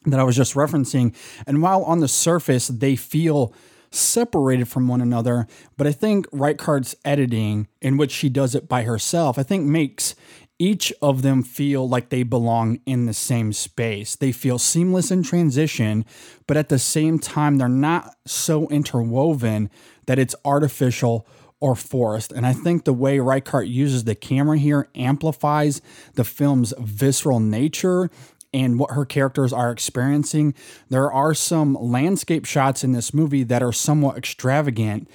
[0.06, 1.14] that I was just referencing.
[1.46, 3.54] And while on the surface they feel
[3.90, 5.46] separated from one another,
[5.76, 10.14] but I think Reichardt's editing, in which she does it by herself, I think makes
[10.58, 14.16] each of them feel like they belong in the same space.
[14.16, 16.04] They feel seamless in transition,
[16.46, 19.70] but at the same time, they're not so interwoven
[20.06, 21.26] that it's artificial
[21.60, 22.32] or forced.
[22.32, 25.80] And I think the way Reichardt uses the camera here amplifies
[26.14, 28.10] the film's visceral nature
[28.52, 30.54] and what her characters are experiencing.
[30.88, 35.08] There are some landscape shots in this movie that are somewhat extravagant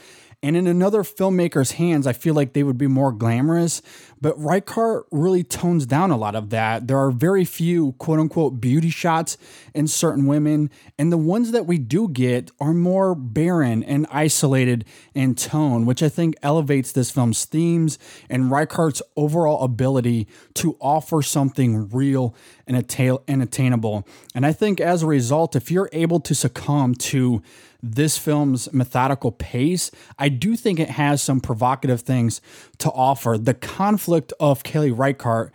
[0.44, 3.82] and in another filmmaker's hands, I feel like they would be more glamorous.
[4.24, 6.88] But Reichardt really tones down a lot of that.
[6.88, 9.38] There are very few quote unquote beauty shots
[9.76, 10.70] in certain women.
[10.98, 16.02] And the ones that we do get are more barren and isolated in tone, which
[16.02, 22.34] I think elevates this film's themes and Reichardt's overall ability to offer something real
[22.66, 24.08] and, attainable.
[24.34, 27.42] And I think as a result, if you're able to succumb to
[27.86, 32.40] this film's methodical pace, I do think it has some provocative things
[32.78, 33.38] to offer.
[33.38, 35.54] The conflict of Kelly Reichardt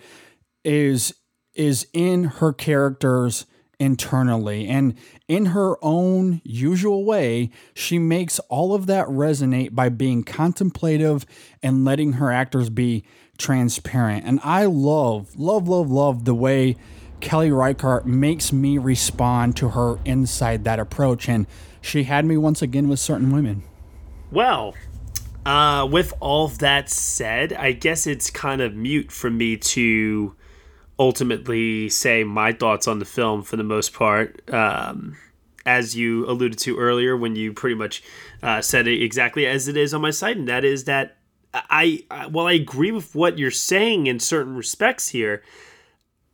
[0.65, 1.15] is
[1.55, 3.47] is in her characters
[3.81, 4.69] internally.
[4.69, 4.95] And
[5.29, 11.25] in her own usual way she makes all of that resonate by being contemplative
[11.63, 13.05] and letting her actors be
[13.39, 14.25] transparent.
[14.25, 16.77] And i love love love love the way
[17.21, 21.29] kelly reichardt makes me respond to her inside that approach.
[21.29, 21.47] And
[21.81, 23.63] she had me once again with certain women.
[24.31, 24.75] Well,
[25.49, 30.37] uh, with all that said, I guess it's kind of mute for me to
[30.99, 34.43] ultimately say my thoughts on the film for the most part.
[34.53, 35.17] Um,
[35.65, 38.03] as you alluded to earlier, when you pretty much
[38.43, 41.17] uh, said it exactly as it is on my site, and that is that
[41.55, 45.43] I, I, well, I agree with what you're saying in certain respects here.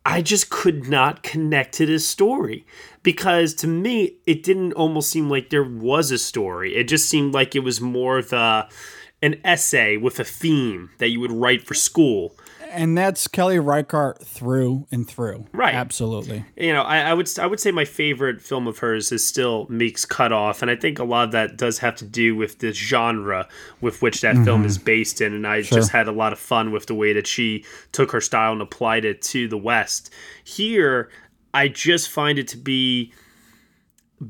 [0.05, 2.67] I just could not connect to this story
[3.05, 6.75] because to me it didn't almost seem like there was a story.
[6.75, 8.69] It just seemed like it was more of a,
[9.25, 12.37] an essay with a theme that you would write for school.
[12.71, 15.47] And that's Kelly Reichardt through and through.
[15.53, 15.75] Right.
[15.75, 16.45] Absolutely.
[16.57, 19.67] You know, I, I, would I would say my favorite film of hers is still
[19.71, 22.73] Meek's Cutoff, and I think a lot of that does have to do with the
[22.73, 23.49] genre
[23.81, 24.45] with which that mm-hmm.
[24.45, 25.33] film is based in.
[25.33, 25.79] And I sure.
[25.79, 28.61] just had a lot of fun with the way that she took her style and
[28.61, 30.13] applied it to the West.
[30.43, 31.09] Here,
[31.55, 33.15] I just find it to be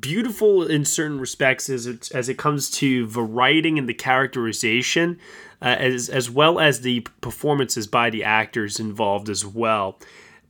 [0.00, 5.18] beautiful in certain respects as it, as it comes to the writing and the characterization,
[5.62, 9.98] uh, as as well as the performances by the actors involved as well.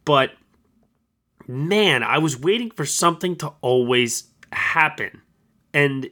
[0.05, 0.33] But
[1.47, 5.23] man, I was waiting for something to always happen,
[5.73, 6.09] and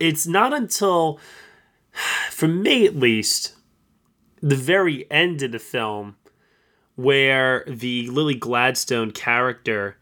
[0.00, 1.20] it's not until,
[2.30, 3.54] for me at least,
[4.40, 6.16] the very end of the film
[6.94, 9.96] where the Lily Gladstone character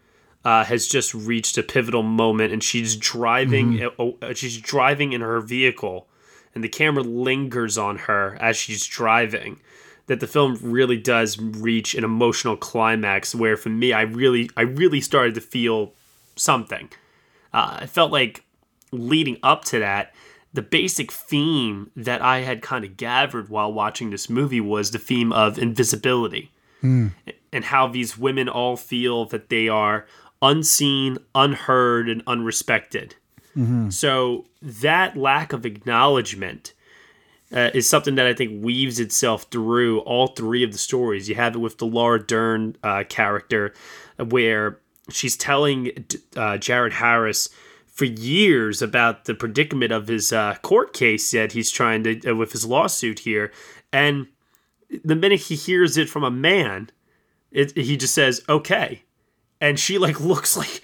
[0.44, 3.78] uh, has just reached a pivotal moment, and she's driving.
[3.78, 4.24] Mm-hmm.
[4.24, 6.08] Uh, she's driving in her vehicle,
[6.54, 9.60] and the camera lingers on her as she's driving.
[10.06, 14.62] That the film really does reach an emotional climax, where for me, I really, I
[14.62, 15.92] really started to feel
[16.34, 16.88] something.
[17.52, 18.44] Uh, I felt like
[18.90, 20.12] leading up to that,
[20.52, 24.98] the basic theme that I had kind of gathered while watching this movie was the
[24.98, 26.50] theme of invisibility
[26.82, 27.12] mm.
[27.52, 30.06] and how these women all feel that they are
[30.42, 33.12] unseen, unheard, and unrespected.
[33.56, 33.90] Mm-hmm.
[33.90, 36.72] So that lack of acknowledgement
[37.52, 41.28] uh, is something that I think weaves itself through all three of the stories.
[41.28, 43.74] You have it with the Laura Dern uh, character,
[44.18, 44.78] where
[45.10, 46.06] she's telling
[46.36, 47.48] uh, Jared Harris
[47.86, 52.36] for years about the predicament of his uh, court case that he's trying to uh,
[52.36, 53.52] with his lawsuit here,
[53.92, 54.28] and
[55.04, 56.90] the minute he hears it from a man,
[57.50, 59.02] it, he just says okay,
[59.60, 60.82] and she like looks like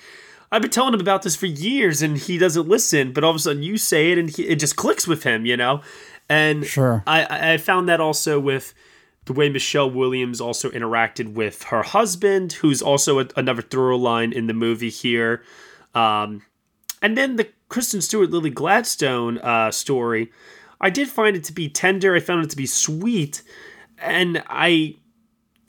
[0.51, 3.13] I've been telling him about this for years, and he doesn't listen.
[3.13, 5.45] But all of a sudden, you say it, and he, it just clicks with him,
[5.45, 5.83] you know.
[6.29, 8.75] And sure, I I found that also with
[9.27, 14.33] the way Michelle Williams also interacted with her husband, who's also a, another through line
[14.33, 15.43] in the movie here.
[15.95, 16.43] Um,
[17.03, 20.31] and then the Kristen Stewart Lily Gladstone uh, story,
[20.81, 22.15] I did find it to be tender.
[22.15, 23.43] I found it to be sweet,
[23.99, 24.97] and I,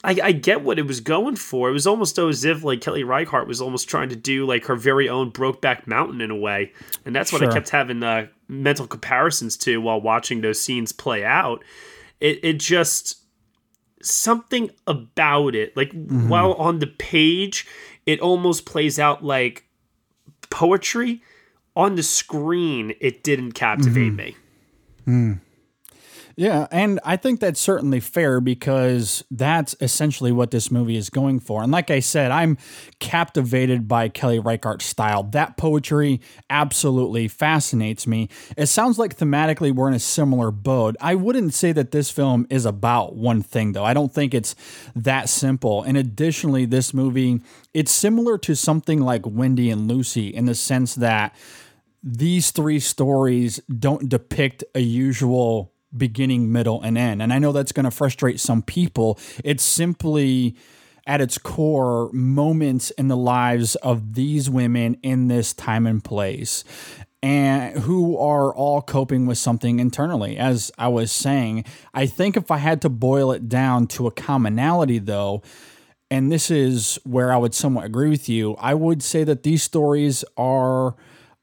[0.04, 1.68] I, I get what it was going for.
[1.68, 4.76] It was almost as if like Kelly Reichardt was almost trying to do like her
[4.76, 6.72] very own Brokeback Mountain in a way,
[7.04, 7.50] and that's what Sure.
[7.50, 11.64] I kept having uh, mental comparisons to while watching those scenes play out.
[12.20, 13.18] It it just
[14.02, 16.28] something about it like mm-hmm.
[16.28, 17.66] while on the page
[18.06, 19.64] it almost plays out like
[20.50, 21.20] poetry
[21.74, 24.16] on the screen it didn't captivate mm-hmm.
[24.16, 24.36] me
[25.06, 25.40] mm.
[26.38, 31.40] Yeah, and I think that's certainly fair because that's essentially what this movie is going
[31.40, 31.64] for.
[31.64, 32.58] And like I said, I'm
[33.00, 35.24] captivated by Kelly Reichardt's style.
[35.24, 38.28] That poetry absolutely fascinates me.
[38.56, 40.94] It sounds like thematically we're in a similar boat.
[41.00, 43.84] I wouldn't say that this film is about one thing though.
[43.84, 44.54] I don't think it's
[44.94, 45.82] that simple.
[45.82, 47.40] And additionally, this movie
[47.74, 51.34] it's similar to something like Wendy and Lucy in the sense that
[52.00, 57.22] these three stories don't depict a usual beginning, middle, and end.
[57.22, 59.18] And I know that's going to frustrate some people.
[59.44, 60.56] It's simply
[61.06, 66.64] at its core moments in the lives of these women in this time and place
[67.20, 72.48] and who are all coping with something internally as i was saying i think if
[72.48, 75.42] i had to boil it down to a commonality though
[76.10, 78.54] and this is where I would somewhat agree with you.
[78.58, 80.96] I would say that these stories are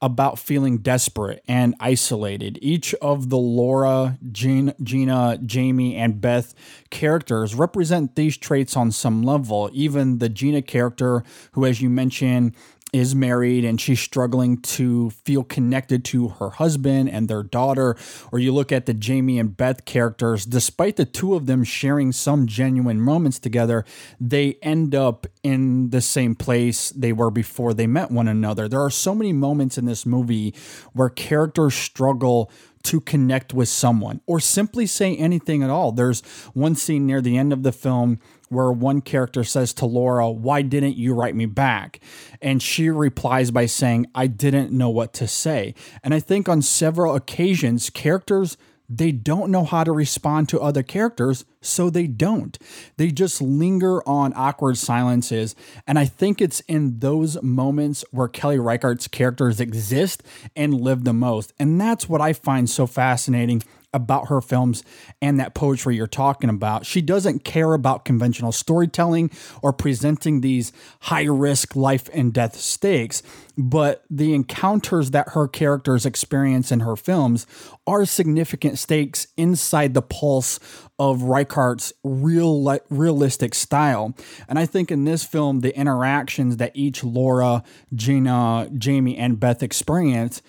[0.05, 2.59] about feeling desperate and isolated.
[2.61, 6.53] Each of the Laura, Gina, Gina, Jamie, and Beth
[6.91, 9.71] characters represent these traits on some level.
[9.73, 12.55] Even the Gina character, who, as you mentioned,
[12.95, 17.97] is married and she's struggling to feel connected to her husband and their daughter.
[18.31, 22.13] Or you look at the Jamie and Beth characters, despite the two of them sharing
[22.13, 23.83] some genuine moments together,
[24.19, 28.69] they end up in the same place they were before they met one another.
[28.69, 30.55] There are so many moments in this movie
[30.93, 32.49] where characters struggle
[32.83, 35.91] to connect with someone or simply say anything at all.
[35.91, 36.21] There's
[36.53, 38.19] one scene near the end of the film
[38.49, 41.99] where one character says to Laura, Why didn't you write me back?
[42.41, 45.73] And she replies by saying, I didn't know what to say.
[46.03, 48.57] And I think on several occasions, characters.
[48.87, 52.55] They don't know how to respond to other characters, so they don't.
[52.97, 55.55] They just linger on awkward silences.
[55.87, 60.21] And I think it's in those moments where Kelly Reichardt's characters exist
[60.55, 61.51] and live the most.
[61.57, 63.63] And that's what I find so fascinating
[63.95, 64.83] about her films
[65.21, 66.85] and that poetry you're talking about.
[66.85, 69.31] She doesn't care about conventional storytelling
[69.63, 73.23] or presenting these high risk life and death stakes,
[73.57, 77.47] but the encounters that her characters experience in her films
[77.87, 80.59] are significant stakes inside the pulse
[80.99, 84.15] of Reichardt's real li- realistic style.
[84.47, 89.63] And I think in this film the interactions that each Laura, Gina, Jamie and Beth
[89.63, 90.41] experience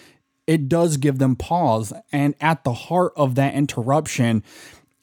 [0.47, 1.93] it does give them pause.
[2.13, 4.43] And at the heart of that interruption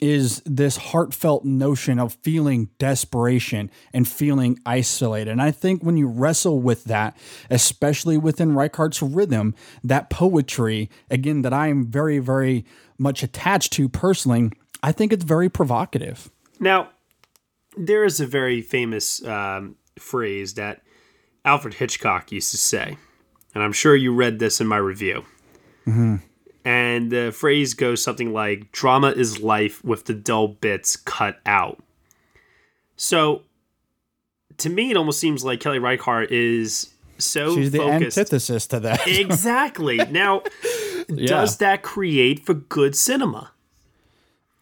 [0.02, 5.32] is this heartfelt notion of feeling desperation and feeling isolated.
[5.32, 7.16] And I think when you wrestle with that,
[7.50, 12.66] especially within Reichardt's rhythm, that poetry, again, that I am very, very
[12.98, 16.30] much attached to personally, I think it's very provocative.
[16.60, 16.90] Now,
[17.78, 20.82] there is a very famous um, phrase that
[21.46, 22.98] Alfred Hitchcock used to say,
[23.56, 25.24] and I'm sure you read this in my review.
[25.88, 26.16] Mm-hmm.
[26.66, 31.84] And the phrase goes something like drama is life with the dull bits cut out.
[32.96, 33.42] So
[34.58, 38.18] to me, it almost seems like Kelly Reichardt is so She's the focused.
[38.18, 39.08] antithesis to that.
[39.08, 39.98] exactly.
[39.98, 40.44] Now,
[41.10, 41.28] Yeah.
[41.28, 43.52] does that create for good cinema?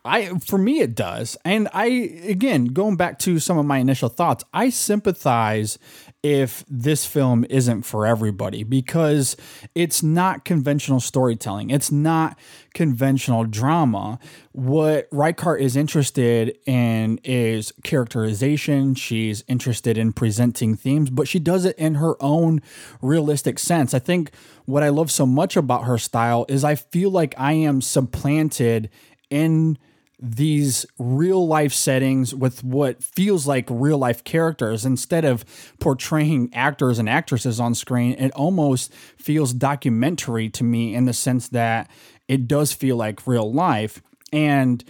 [0.03, 1.37] I for me it does.
[1.45, 5.77] And I again, going back to some of my initial thoughts, I sympathize
[6.23, 9.35] if this film isn't for everybody because
[9.73, 11.69] it's not conventional storytelling.
[11.71, 12.37] It's not
[12.73, 14.19] conventional drama.
[14.51, 18.95] What Reichardt is interested in is characterization.
[18.95, 22.61] She's interested in presenting themes, but she does it in her own
[23.01, 23.93] realistic sense.
[23.93, 24.31] I think
[24.65, 28.89] what I love so much about her style is I feel like I am supplanted
[29.29, 29.77] in
[30.21, 34.85] these real life settings with what feels like real life characters.
[34.85, 35.43] Instead of
[35.79, 41.47] portraying actors and actresses on screen it almost feels documentary to me in the sense
[41.49, 41.89] that
[42.27, 44.01] it does feel like real life.
[44.31, 44.83] And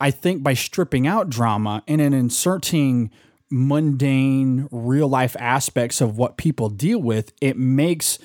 [0.00, 3.10] i think by stripping out drama and then inserting
[3.50, 8.18] mundane real life aspects of what people deal with it makes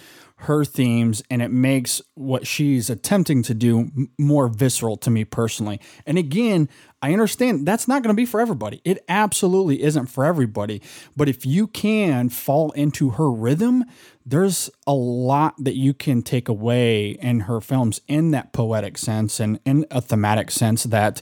[0.46, 5.80] her themes and it makes what she's attempting to do more visceral to me personally.
[6.06, 6.70] And again,
[7.02, 8.82] I understand that's not going to be for everybody.
[8.84, 10.82] It absolutely isn't for everybody.
[11.16, 13.86] But if you can fall into her rhythm,
[14.26, 19.39] there's a lot that you can take away in her films in that poetic sense
[19.39, 21.22] and in a thematic sense that.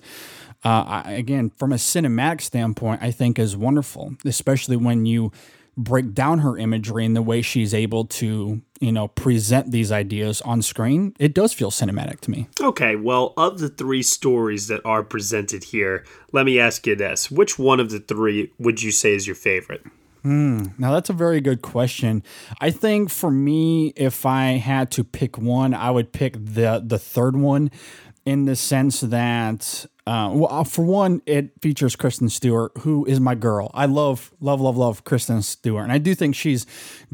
[0.65, 5.33] Uh, again, from a cinematic standpoint, I think is wonderful, especially when you
[5.75, 10.41] break down her imagery and the way she's able to, you know, present these ideas
[10.41, 12.47] on screen, it does feel cinematic to me.
[12.61, 17.31] Okay, well, of the three stories that are presented here, let me ask you this.
[17.31, 19.83] Which one of the three would you say is your favorite?
[20.23, 20.67] Hmm.
[20.77, 22.23] Now that's a very good question.
[22.61, 26.97] I think for me, if I had to pick one, I would pick the the
[26.97, 27.71] third one,
[28.25, 33.21] in the sense that uh, well, uh, for one, it features Kristen Stewart, who is
[33.21, 33.71] my girl.
[33.73, 36.65] I love, love, love, love Kristen Stewart, and I do think she's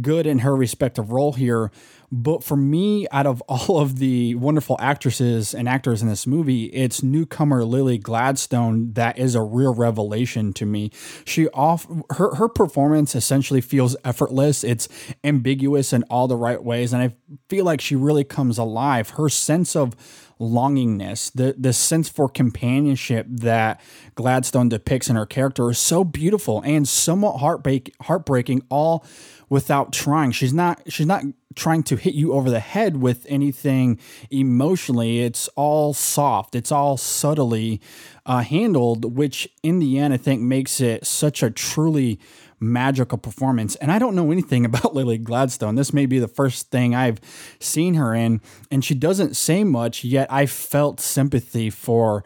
[0.02, 1.72] good in her respective role here.
[2.12, 6.66] But for me, out of all of the wonderful actresses and actors in this movie,
[6.66, 10.90] it's newcomer Lily Gladstone that is a real revelation to me.
[11.26, 14.64] She off her her performance essentially feels effortless.
[14.64, 14.90] It's
[15.24, 17.16] ambiguous in all the right ways, and I
[17.50, 19.12] feel like she really comes alive.
[19.12, 19.96] Her sense of
[20.40, 23.82] longingness, the the sense for companionship that
[24.16, 29.06] Gladstone depicts in her character is so beautiful and somewhat heartbreak, heartbreaking all
[29.50, 30.32] without trying.
[30.32, 31.24] She's not she's not
[31.56, 35.22] trying to hit you over the head with anything emotionally.
[35.22, 36.56] It's all soft.
[36.56, 37.82] It's all subtly
[38.26, 42.20] uh, handled, which in the end I think makes it such a truly
[42.60, 43.76] magical performance.
[43.76, 45.76] And I don't know anything about Lily Gladstone.
[45.76, 47.20] This may be the first thing I've
[47.60, 48.42] seen her in,
[48.72, 52.24] and she doesn't say much, yet I felt sympathy for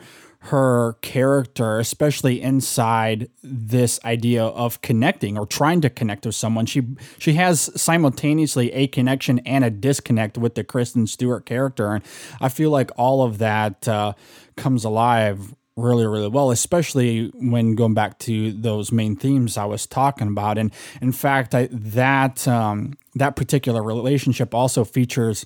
[0.48, 6.66] her character, especially inside this idea of connecting or trying to connect with someone.
[6.66, 6.84] She
[7.18, 12.04] she has simultaneously a connection and a disconnect with the Kristen Stewart character, and
[12.42, 14.14] I feel like all of that uh,
[14.58, 19.88] comes alive really really well especially when going back to those main themes i was
[19.88, 20.72] talking about and
[21.02, 25.46] in fact I, that um, that particular relationship also features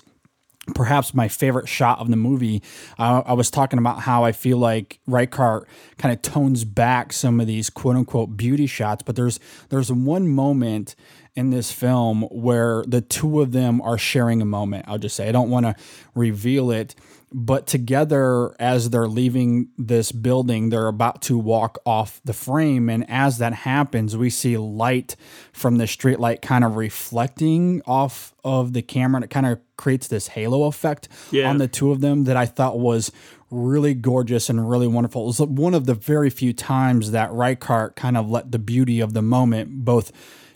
[0.74, 2.62] perhaps my favorite shot of the movie.
[2.98, 5.66] Uh, I was talking about how I feel like Reichardt
[5.96, 10.28] kind of tones back some of these quote unquote beauty shots, but there's there's one
[10.28, 10.94] moment
[11.34, 14.84] in this film where the two of them are sharing a moment.
[14.88, 15.74] I'll just say I don't want to
[16.14, 16.94] reveal it,
[17.32, 22.88] but together as they're leaving this building they're about to walk off the frame.
[22.88, 25.16] And as that happens we see light
[25.52, 29.18] from the street light kind of reflecting off of the camera.
[29.18, 31.48] And it kind of creates this halo effect yeah.
[31.48, 33.12] on the two of them that i thought was
[33.50, 35.22] really gorgeous and really wonderful.
[35.22, 39.00] It was one of the very few times that reichardt kind of let the beauty
[39.00, 40.12] of the moment both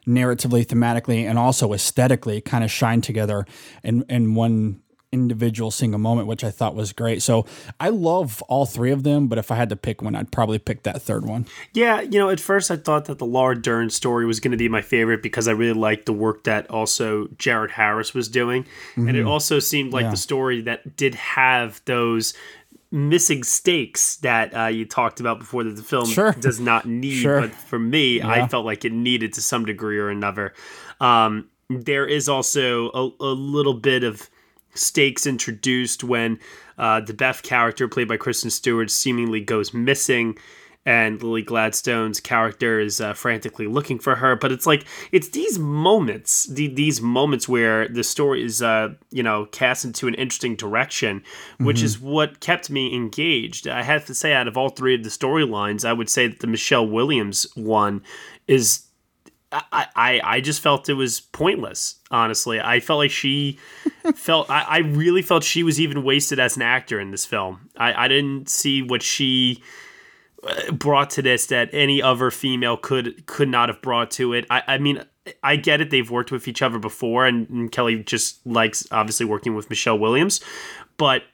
[0.07, 3.47] narratively thematically and also aesthetically kind of shine together
[3.83, 4.82] in, in one
[5.13, 7.23] individual single moment, which I thought was great.
[7.23, 7.47] So
[7.79, 10.59] I love all three of them, but if I had to pick one, I'd probably
[10.59, 11.47] pick that third one.
[11.75, 14.57] Yeah, you know, at first I thought that the Laura Dern story was going to
[14.57, 18.65] be my favorite because I really liked the work that also Jared Harris was doing.
[18.65, 19.09] Mm-hmm.
[19.09, 19.29] And it mm-hmm.
[19.29, 20.11] also seemed like yeah.
[20.11, 22.35] the story that did have those
[22.91, 26.33] missing stakes that uh, you talked about before that the film sure.
[26.41, 27.21] does not need.
[27.21, 27.41] Sure.
[27.41, 28.29] But for me, yeah.
[28.29, 30.53] I felt like it needed to some degree or another.
[31.01, 34.29] Um, there is also a, a little bit of
[34.75, 36.39] stakes introduced when
[36.79, 40.37] uh, the Beth character, played by Kristen Stewart, seemingly goes missing.
[40.85, 45.57] And Lily Gladstone's character is uh, frantically looking for her, but it's like it's these
[45.57, 50.57] moments, the, these moments where the story is, uh, you know, cast into an interesting
[50.57, 51.23] direction,
[51.59, 51.87] which mm-hmm.
[51.87, 53.69] is what kept me engaged.
[53.69, 56.41] I have to say, out of all three of the storylines, I would say that
[56.41, 58.03] the Michelle Williams one
[58.49, 58.89] is
[59.53, 61.97] I, I, I just felt it was pointless.
[62.11, 63.59] Honestly, I felt like she
[64.15, 64.49] felt.
[64.51, 67.69] I, I really felt she was even wasted as an actor in this film.
[67.77, 69.63] I, I didn't see what she
[70.47, 74.47] uh, brought to this that any other female could could not have brought to it.
[74.51, 75.05] I, I mean,
[75.43, 75.91] I get it.
[75.91, 79.99] They've worked with each other before, and, and Kelly just likes obviously working with Michelle
[79.99, 80.41] Williams,
[80.97, 81.25] but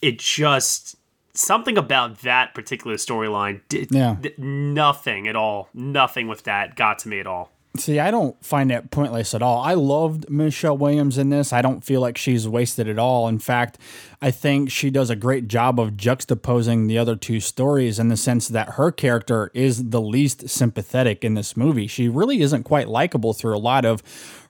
[0.00, 0.96] it just
[1.34, 4.16] something about that particular storyline did yeah.
[4.38, 5.68] nothing at all.
[5.74, 7.50] Nothing with that got to me at all.
[7.78, 9.62] See, I don't find that pointless at all.
[9.62, 11.54] I loved Michelle Williams in this.
[11.54, 13.28] I don't feel like she's wasted at all.
[13.28, 13.78] In fact,
[14.24, 18.16] I think she does a great job of juxtaposing the other two stories in the
[18.16, 21.88] sense that her character is the least sympathetic in this movie.
[21.88, 24.00] She really isn't quite likable through a lot of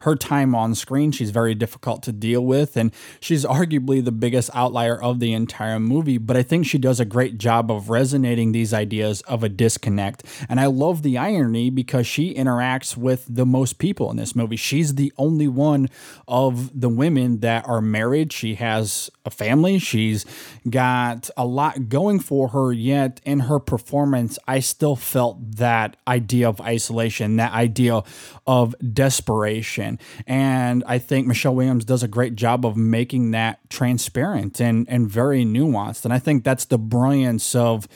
[0.00, 1.10] her time on screen.
[1.10, 5.80] She's very difficult to deal with, and she's arguably the biggest outlier of the entire
[5.80, 6.18] movie.
[6.18, 10.24] But I think she does a great job of resonating these ideas of a disconnect.
[10.50, 14.56] And I love the irony because she interacts with the most people in this movie.
[14.56, 15.88] She's the only one
[16.28, 18.34] of the women that are married.
[18.34, 19.61] She has a family.
[19.78, 20.26] She's
[20.68, 26.48] got a lot going for her, yet in her performance, I still felt that idea
[26.48, 28.02] of isolation, that idea
[28.46, 29.98] of desperation.
[30.26, 35.08] And I think Michelle Williams does a great job of making that transparent and, and
[35.08, 36.04] very nuanced.
[36.04, 37.88] And I think that's the brilliance of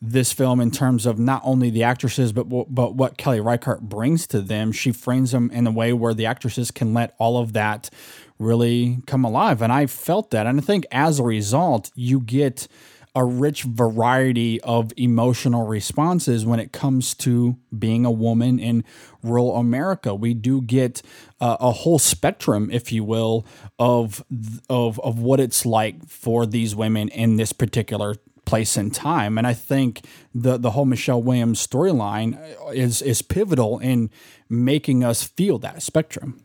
[0.00, 4.26] this film in terms of not only the actresses but but what Kelly Reichardt brings
[4.28, 4.70] to them.
[4.72, 7.90] She frames them in a way where the actresses can let all of that
[8.38, 10.46] really come alive, and I felt that.
[10.46, 12.68] And I think as a result, you get
[13.16, 18.84] a rich variety of emotional responses when it comes to being a woman in
[19.22, 20.14] rural America.
[20.14, 21.00] We do get
[21.40, 23.46] uh, a whole spectrum, if you will,
[23.78, 24.22] of
[24.68, 29.38] of of what it's like for these women in this particular place and time.
[29.38, 32.38] And I think the the whole Michelle Williams storyline
[32.74, 34.10] is is pivotal in
[34.50, 36.42] making us feel that spectrum.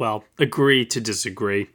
[0.00, 1.68] Well, agree to disagree.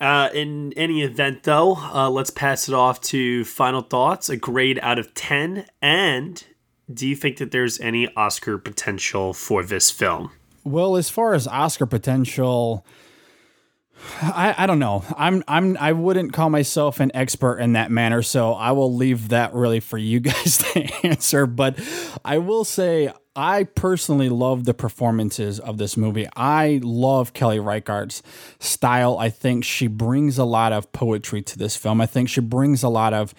[0.00, 4.28] Uh, in any event, though, uh, let's pass it off to final thoughts.
[4.28, 6.44] A grade out of ten, and
[6.92, 10.30] do you think that there's any Oscar potential for this film?
[10.62, 12.86] Well, as far as Oscar potential,
[14.22, 15.04] I, I don't know.
[15.16, 19.30] I'm I'm I wouldn't call myself an expert in that manner, so I will leave
[19.30, 21.44] that really for you guys to answer.
[21.44, 21.76] But
[22.24, 26.26] I will say I personally love the performances of this movie.
[26.34, 28.20] I love Kelly Reichardt's
[28.58, 29.16] style.
[29.16, 32.00] I think she brings a lot of poetry to this film.
[32.00, 33.32] I think she brings a lot of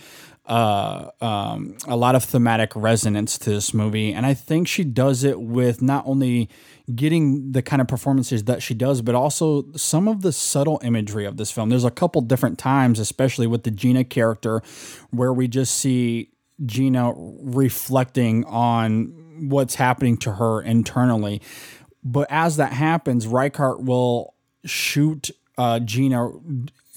[0.45, 5.25] uh, um, a lot of thematic resonance to this movie, and I think she does
[5.25, 6.49] it with not only
[6.95, 11.25] getting the kind of performances that she does, but also some of the subtle imagery
[11.25, 11.69] of this film.
[11.69, 14.63] There's a couple different times, especially with the Gina character,
[15.11, 16.31] where we just see
[16.65, 21.41] Gina reflecting on what's happening to her internally.
[22.03, 24.33] But as that happens, Reichardt will
[24.65, 26.29] shoot uh, Gina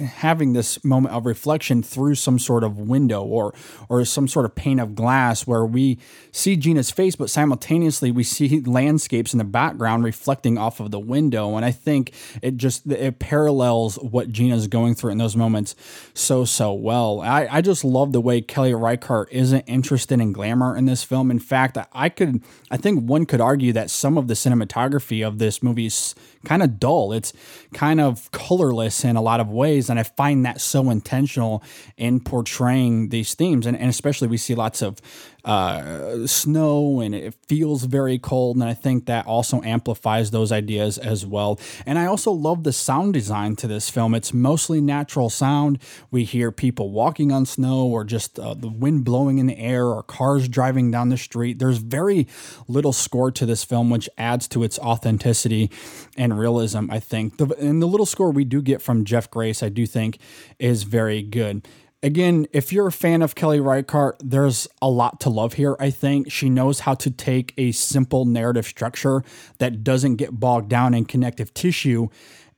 [0.03, 3.55] having this moment of reflection through some sort of window or
[3.89, 5.99] or some sort of pane of glass where we
[6.31, 11.01] see Gina's face but simultaneously we see landscapes in the background reflecting off of the
[11.01, 15.75] window and I think it just it parallels what Gina's going through in those moments
[16.15, 17.21] so so well.
[17.21, 21.31] I, I just love the way Kelly Reichardt isn't interested in glamour in this film.
[21.31, 25.39] In fact, I could I think one could argue that some of the cinematography of
[25.39, 27.13] this movie is kind of dull.
[27.13, 27.33] It's
[27.73, 31.63] kind of colorless in a lot of ways and I find that so intentional
[31.97, 33.67] in portraying these themes.
[33.67, 35.01] And, and especially we see lots of
[35.45, 38.57] uh, snow and it feels very cold.
[38.57, 41.59] And I think that also amplifies those ideas as well.
[41.85, 44.15] And I also love the sound design to this film.
[44.15, 45.79] It's mostly natural sound.
[46.11, 49.87] We hear people walking on snow or just uh, the wind blowing in the air
[49.87, 51.59] or cars driving down the street.
[51.59, 52.27] There's very
[52.69, 55.71] little score to this film, which adds to its authenticity
[56.17, 57.39] and realism, I think.
[57.39, 60.19] The, and the little score we do get from Jeff Grace, I do think,
[60.59, 61.67] is very good
[62.03, 65.77] again, if you're a fan of Kelly Reichardt, there's a lot to love here.
[65.79, 69.23] I think she knows how to take a simple narrative structure
[69.59, 72.09] that doesn't get bogged down in connective tissue,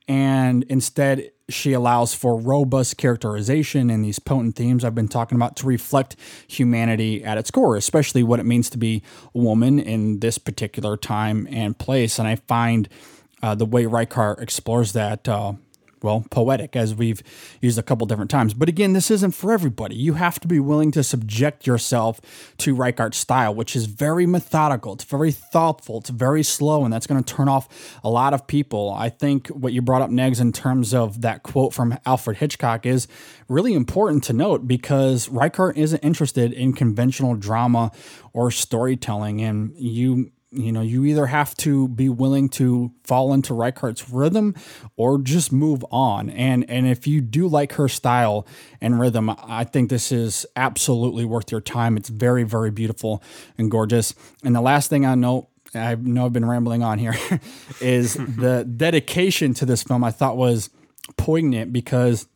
[0.07, 5.55] and instead she allows for robust characterization and these potent themes I've been talking about
[5.57, 6.15] to reflect
[6.47, 9.03] humanity at its core, especially what it means to be
[9.35, 12.17] a woman in this particular time and place.
[12.17, 12.89] And I find
[13.43, 15.53] uh, the way Reichardt explores that uh,
[16.05, 17.21] well, poetic, as we've
[17.59, 18.53] used a couple different times.
[18.53, 19.95] But again, this isn't for everybody.
[19.95, 22.21] You have to be willing to subject yourself
[22.59, 27.07] to Reichardt's style, which is very methodical, it's very thoughtful, it's very slow, and that's
[27.07, 28.93] going to turn off a lot of people.
[28.95, 32.85] I think what you brought up, Negs, in terms of that quote from Alfred Hitchcock
[32.85, 33.07] is
[33.49, 37.91] really important to note because Reichardt isn't interested in conventional drama
[38.31, 43.53] or storytelling, and you you know, you either have to be willing to fall into
[43.53, 44.55] Reichardt's rhythm
[44.95, 46.29] or just move on.
[46.29, 48.47] And and if you do like her style
[48.81, 51.97] and rhythm, I think this is absolutely worth your time.
[51.97, 53.21] It's very, very beautiful
[53.57, 54.13] and gorgeous.
[54.43, 57.15] And the last thing I know I know I've been rambling on here,
[57.81, 60.69] is the dedication to this film I thought was
[61.17, 62.27] poignant because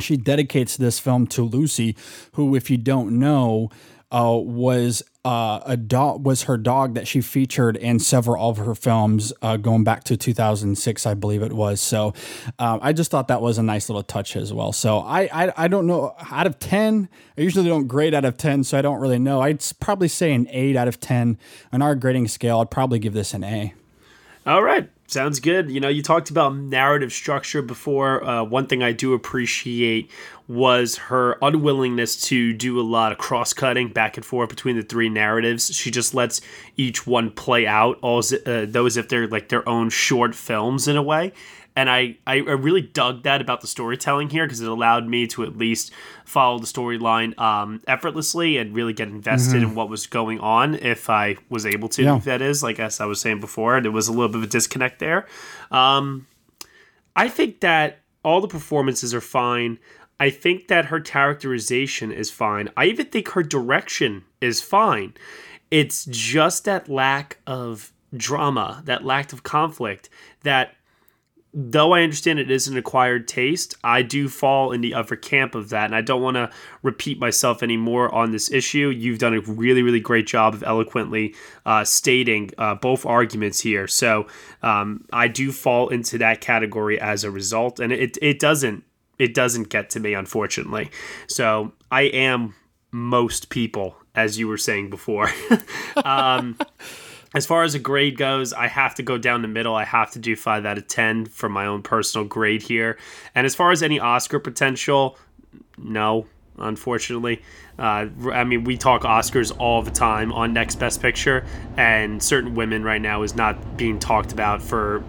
[0.00, 1.96] she dedicates this film to Lucy,
[2.32, 3.70] who, if you don't know,
[4.10, 8.74] uh, was uh, a dog was her dog that she featured in several of her
[8.74, 11.80] films uh, going back to 2006 i believe it was.
[11.80, 12.12] So
[12.58, 14.72] um, i just thought that was a nice little touch as well.
[14.72, 17.08] So I, I i don't know out of 10
[17.38, 19.40] i usually don't grade out of 10 so i don't really know.
[19.40, 21.38] I'd probably say an 8 out of 10
[21.72, 23.74] on our grading scale i'd probably give this an a.
[24.44, 25.70] All right Sounds good.
[25.70, 28.24] You know, you talked about narrative structure before.
[28.24, 30.10] Uh, one thing I do appreciate
[30.48, 34.82] was her unwillingness to do a lot of cross cutting back and forth between the
[34.82, 35.66] three narratives.
[35.76, 36.40] She just lets
[36.78, 40.96] each one play out, all uh, those if they're like their own short films in
[40.96, 41.32] a way
[41.74, 45.42] and I, I really dug that about the storytelling here because it allowed me to
[45.42, 45.90] at least
[46.24, 49.70] follow the storyline um, effortlessly and really get invested Mm-hmm.
[49.70, 52.02] in what was going on if I was able to.
[52.02, 52.18] Yeah.
[52.18, 54.46] That is, like as I was saying before, there was a little bit of a
[54.48, 55.26] disconnect there.
[55.70, 56.26] Um,
[57.16, 59.78] I think that all the performances are fine.
[60.20, 62.68] I think that her characterization is fine.
[62.76, 65.14] I even think her direction is fine.
[65.70, 70.08] It's just that lack of drama, that lack of conflict,
[70.42, 70.74] that
[71.54, 75.54] though I understand it is an acquired taste, I do fall in the other camp
[75.54, 75.84] of that.
[75.84, 76.50] And I don't want to
[76.82, 78.88] repeat myself anymore on this issue.
[78.88, 81.34] You've done a really, really great job of eloquently
[81.66, 83.86] uh, stating uh, both arguments here.
[83.86, 84.26] So
[84.62, 87.80] um, I do fall into that category as a result.
[87.80, 88.84] And it, it doesn't.
[89.18, 90.90] It doesn't get to me, unfortunately.
[91.28, 92.56] So I am
[92.90, 95.30] most people, as you were saying before.
[96.04, 96.58] um,
[97.34, 99.74] as far as a grade goes, I have to go down the middle.
[99.74, 102.98] I have to do five out of 10 for my own personal grade here.
[103.34, 105.18] And as far as any Oscar potential,
[105.78, 106.26] no,
[106.58, 107.42] unfortunately.
[107.78, 111.44] Uh, I mean, we talk Oscars all the time on Next Best Picture,
[111.76, 115.02] and certain women right now is not being talked about for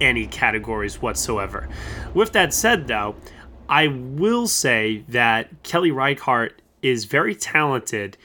[0.00, 1.68] any categories whatsoever.
[2.12, 3.14] With that said, though,
[3.68, 8.18] I will say that Kelly Reichardt is very talented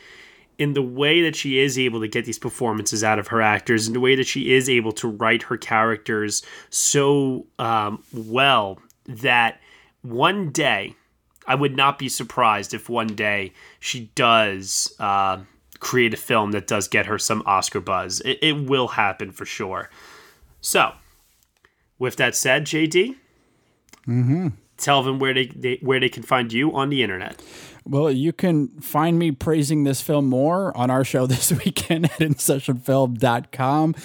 [0.57, 3.87] in the way that she is able to get these performances out of her actors,
[3.87, 9.59] in the way that she is able to write her characters so um, well that
[10.01, 10.95] one day,
[11.45, 15.39] I would not be surprised if one day she does uh,
[15.79, 18.21] create a film that does get her some Oscar buzz.
[18.21, 19.89] It, it will happen for sure.
[20.61, 20.93] So,
[21.99, 23.15] with that said, JD,
[24.07, 24.47] Mm-hmm.
[24.77, 27.41] tell them where they, they where they can find you on the internet.
[27.87, 32.19] Well, you can find me praising this film more on our show this weekend at
[32.19, 33.95] InSessionFilm.com.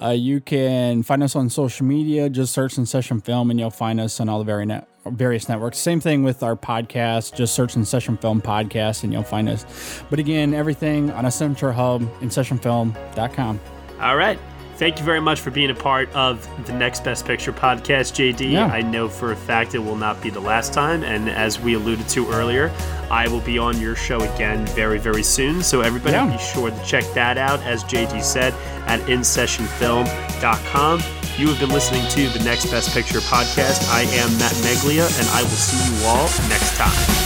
[0.00, 2.28] Uh, you can find us on social media.
[2.28, 5.48] Just search In Session Film and you'll find us on all the very net, various
[5.48, 5.78] networks.
[5.78, 7.34] Same thing with our podcast.
[7.34, 10.02] Just search In Session Film Podcast and you'll find us.
[10.10, 13.60] But again, everything on a central hub, InSessionFilm.com.
[14.00, 14.38] All right.
[14.78, 18.52] Thank you very much for being a part of the Next Best Picture podcast, JD.
[18.52, 18.66] Yeah.
[18.66, 21.02] I know for a fact it will not be the last time.
[21.02, 22.70] And as we alluded to earlier,
[23.10, 25.62] I will be on your show again very, very soon.
[25.62, 26.26] So everybody Yeah.
[26.26, 28.52] be sure to check that out, as JD said,
[28.86, 31.00] at InSessionFilm.com.
[31.38, 33.88] You have been listening to the Next Best Picture podcast.
[33.90, 37.25] I am Matt Neglia, and I will see you all next time.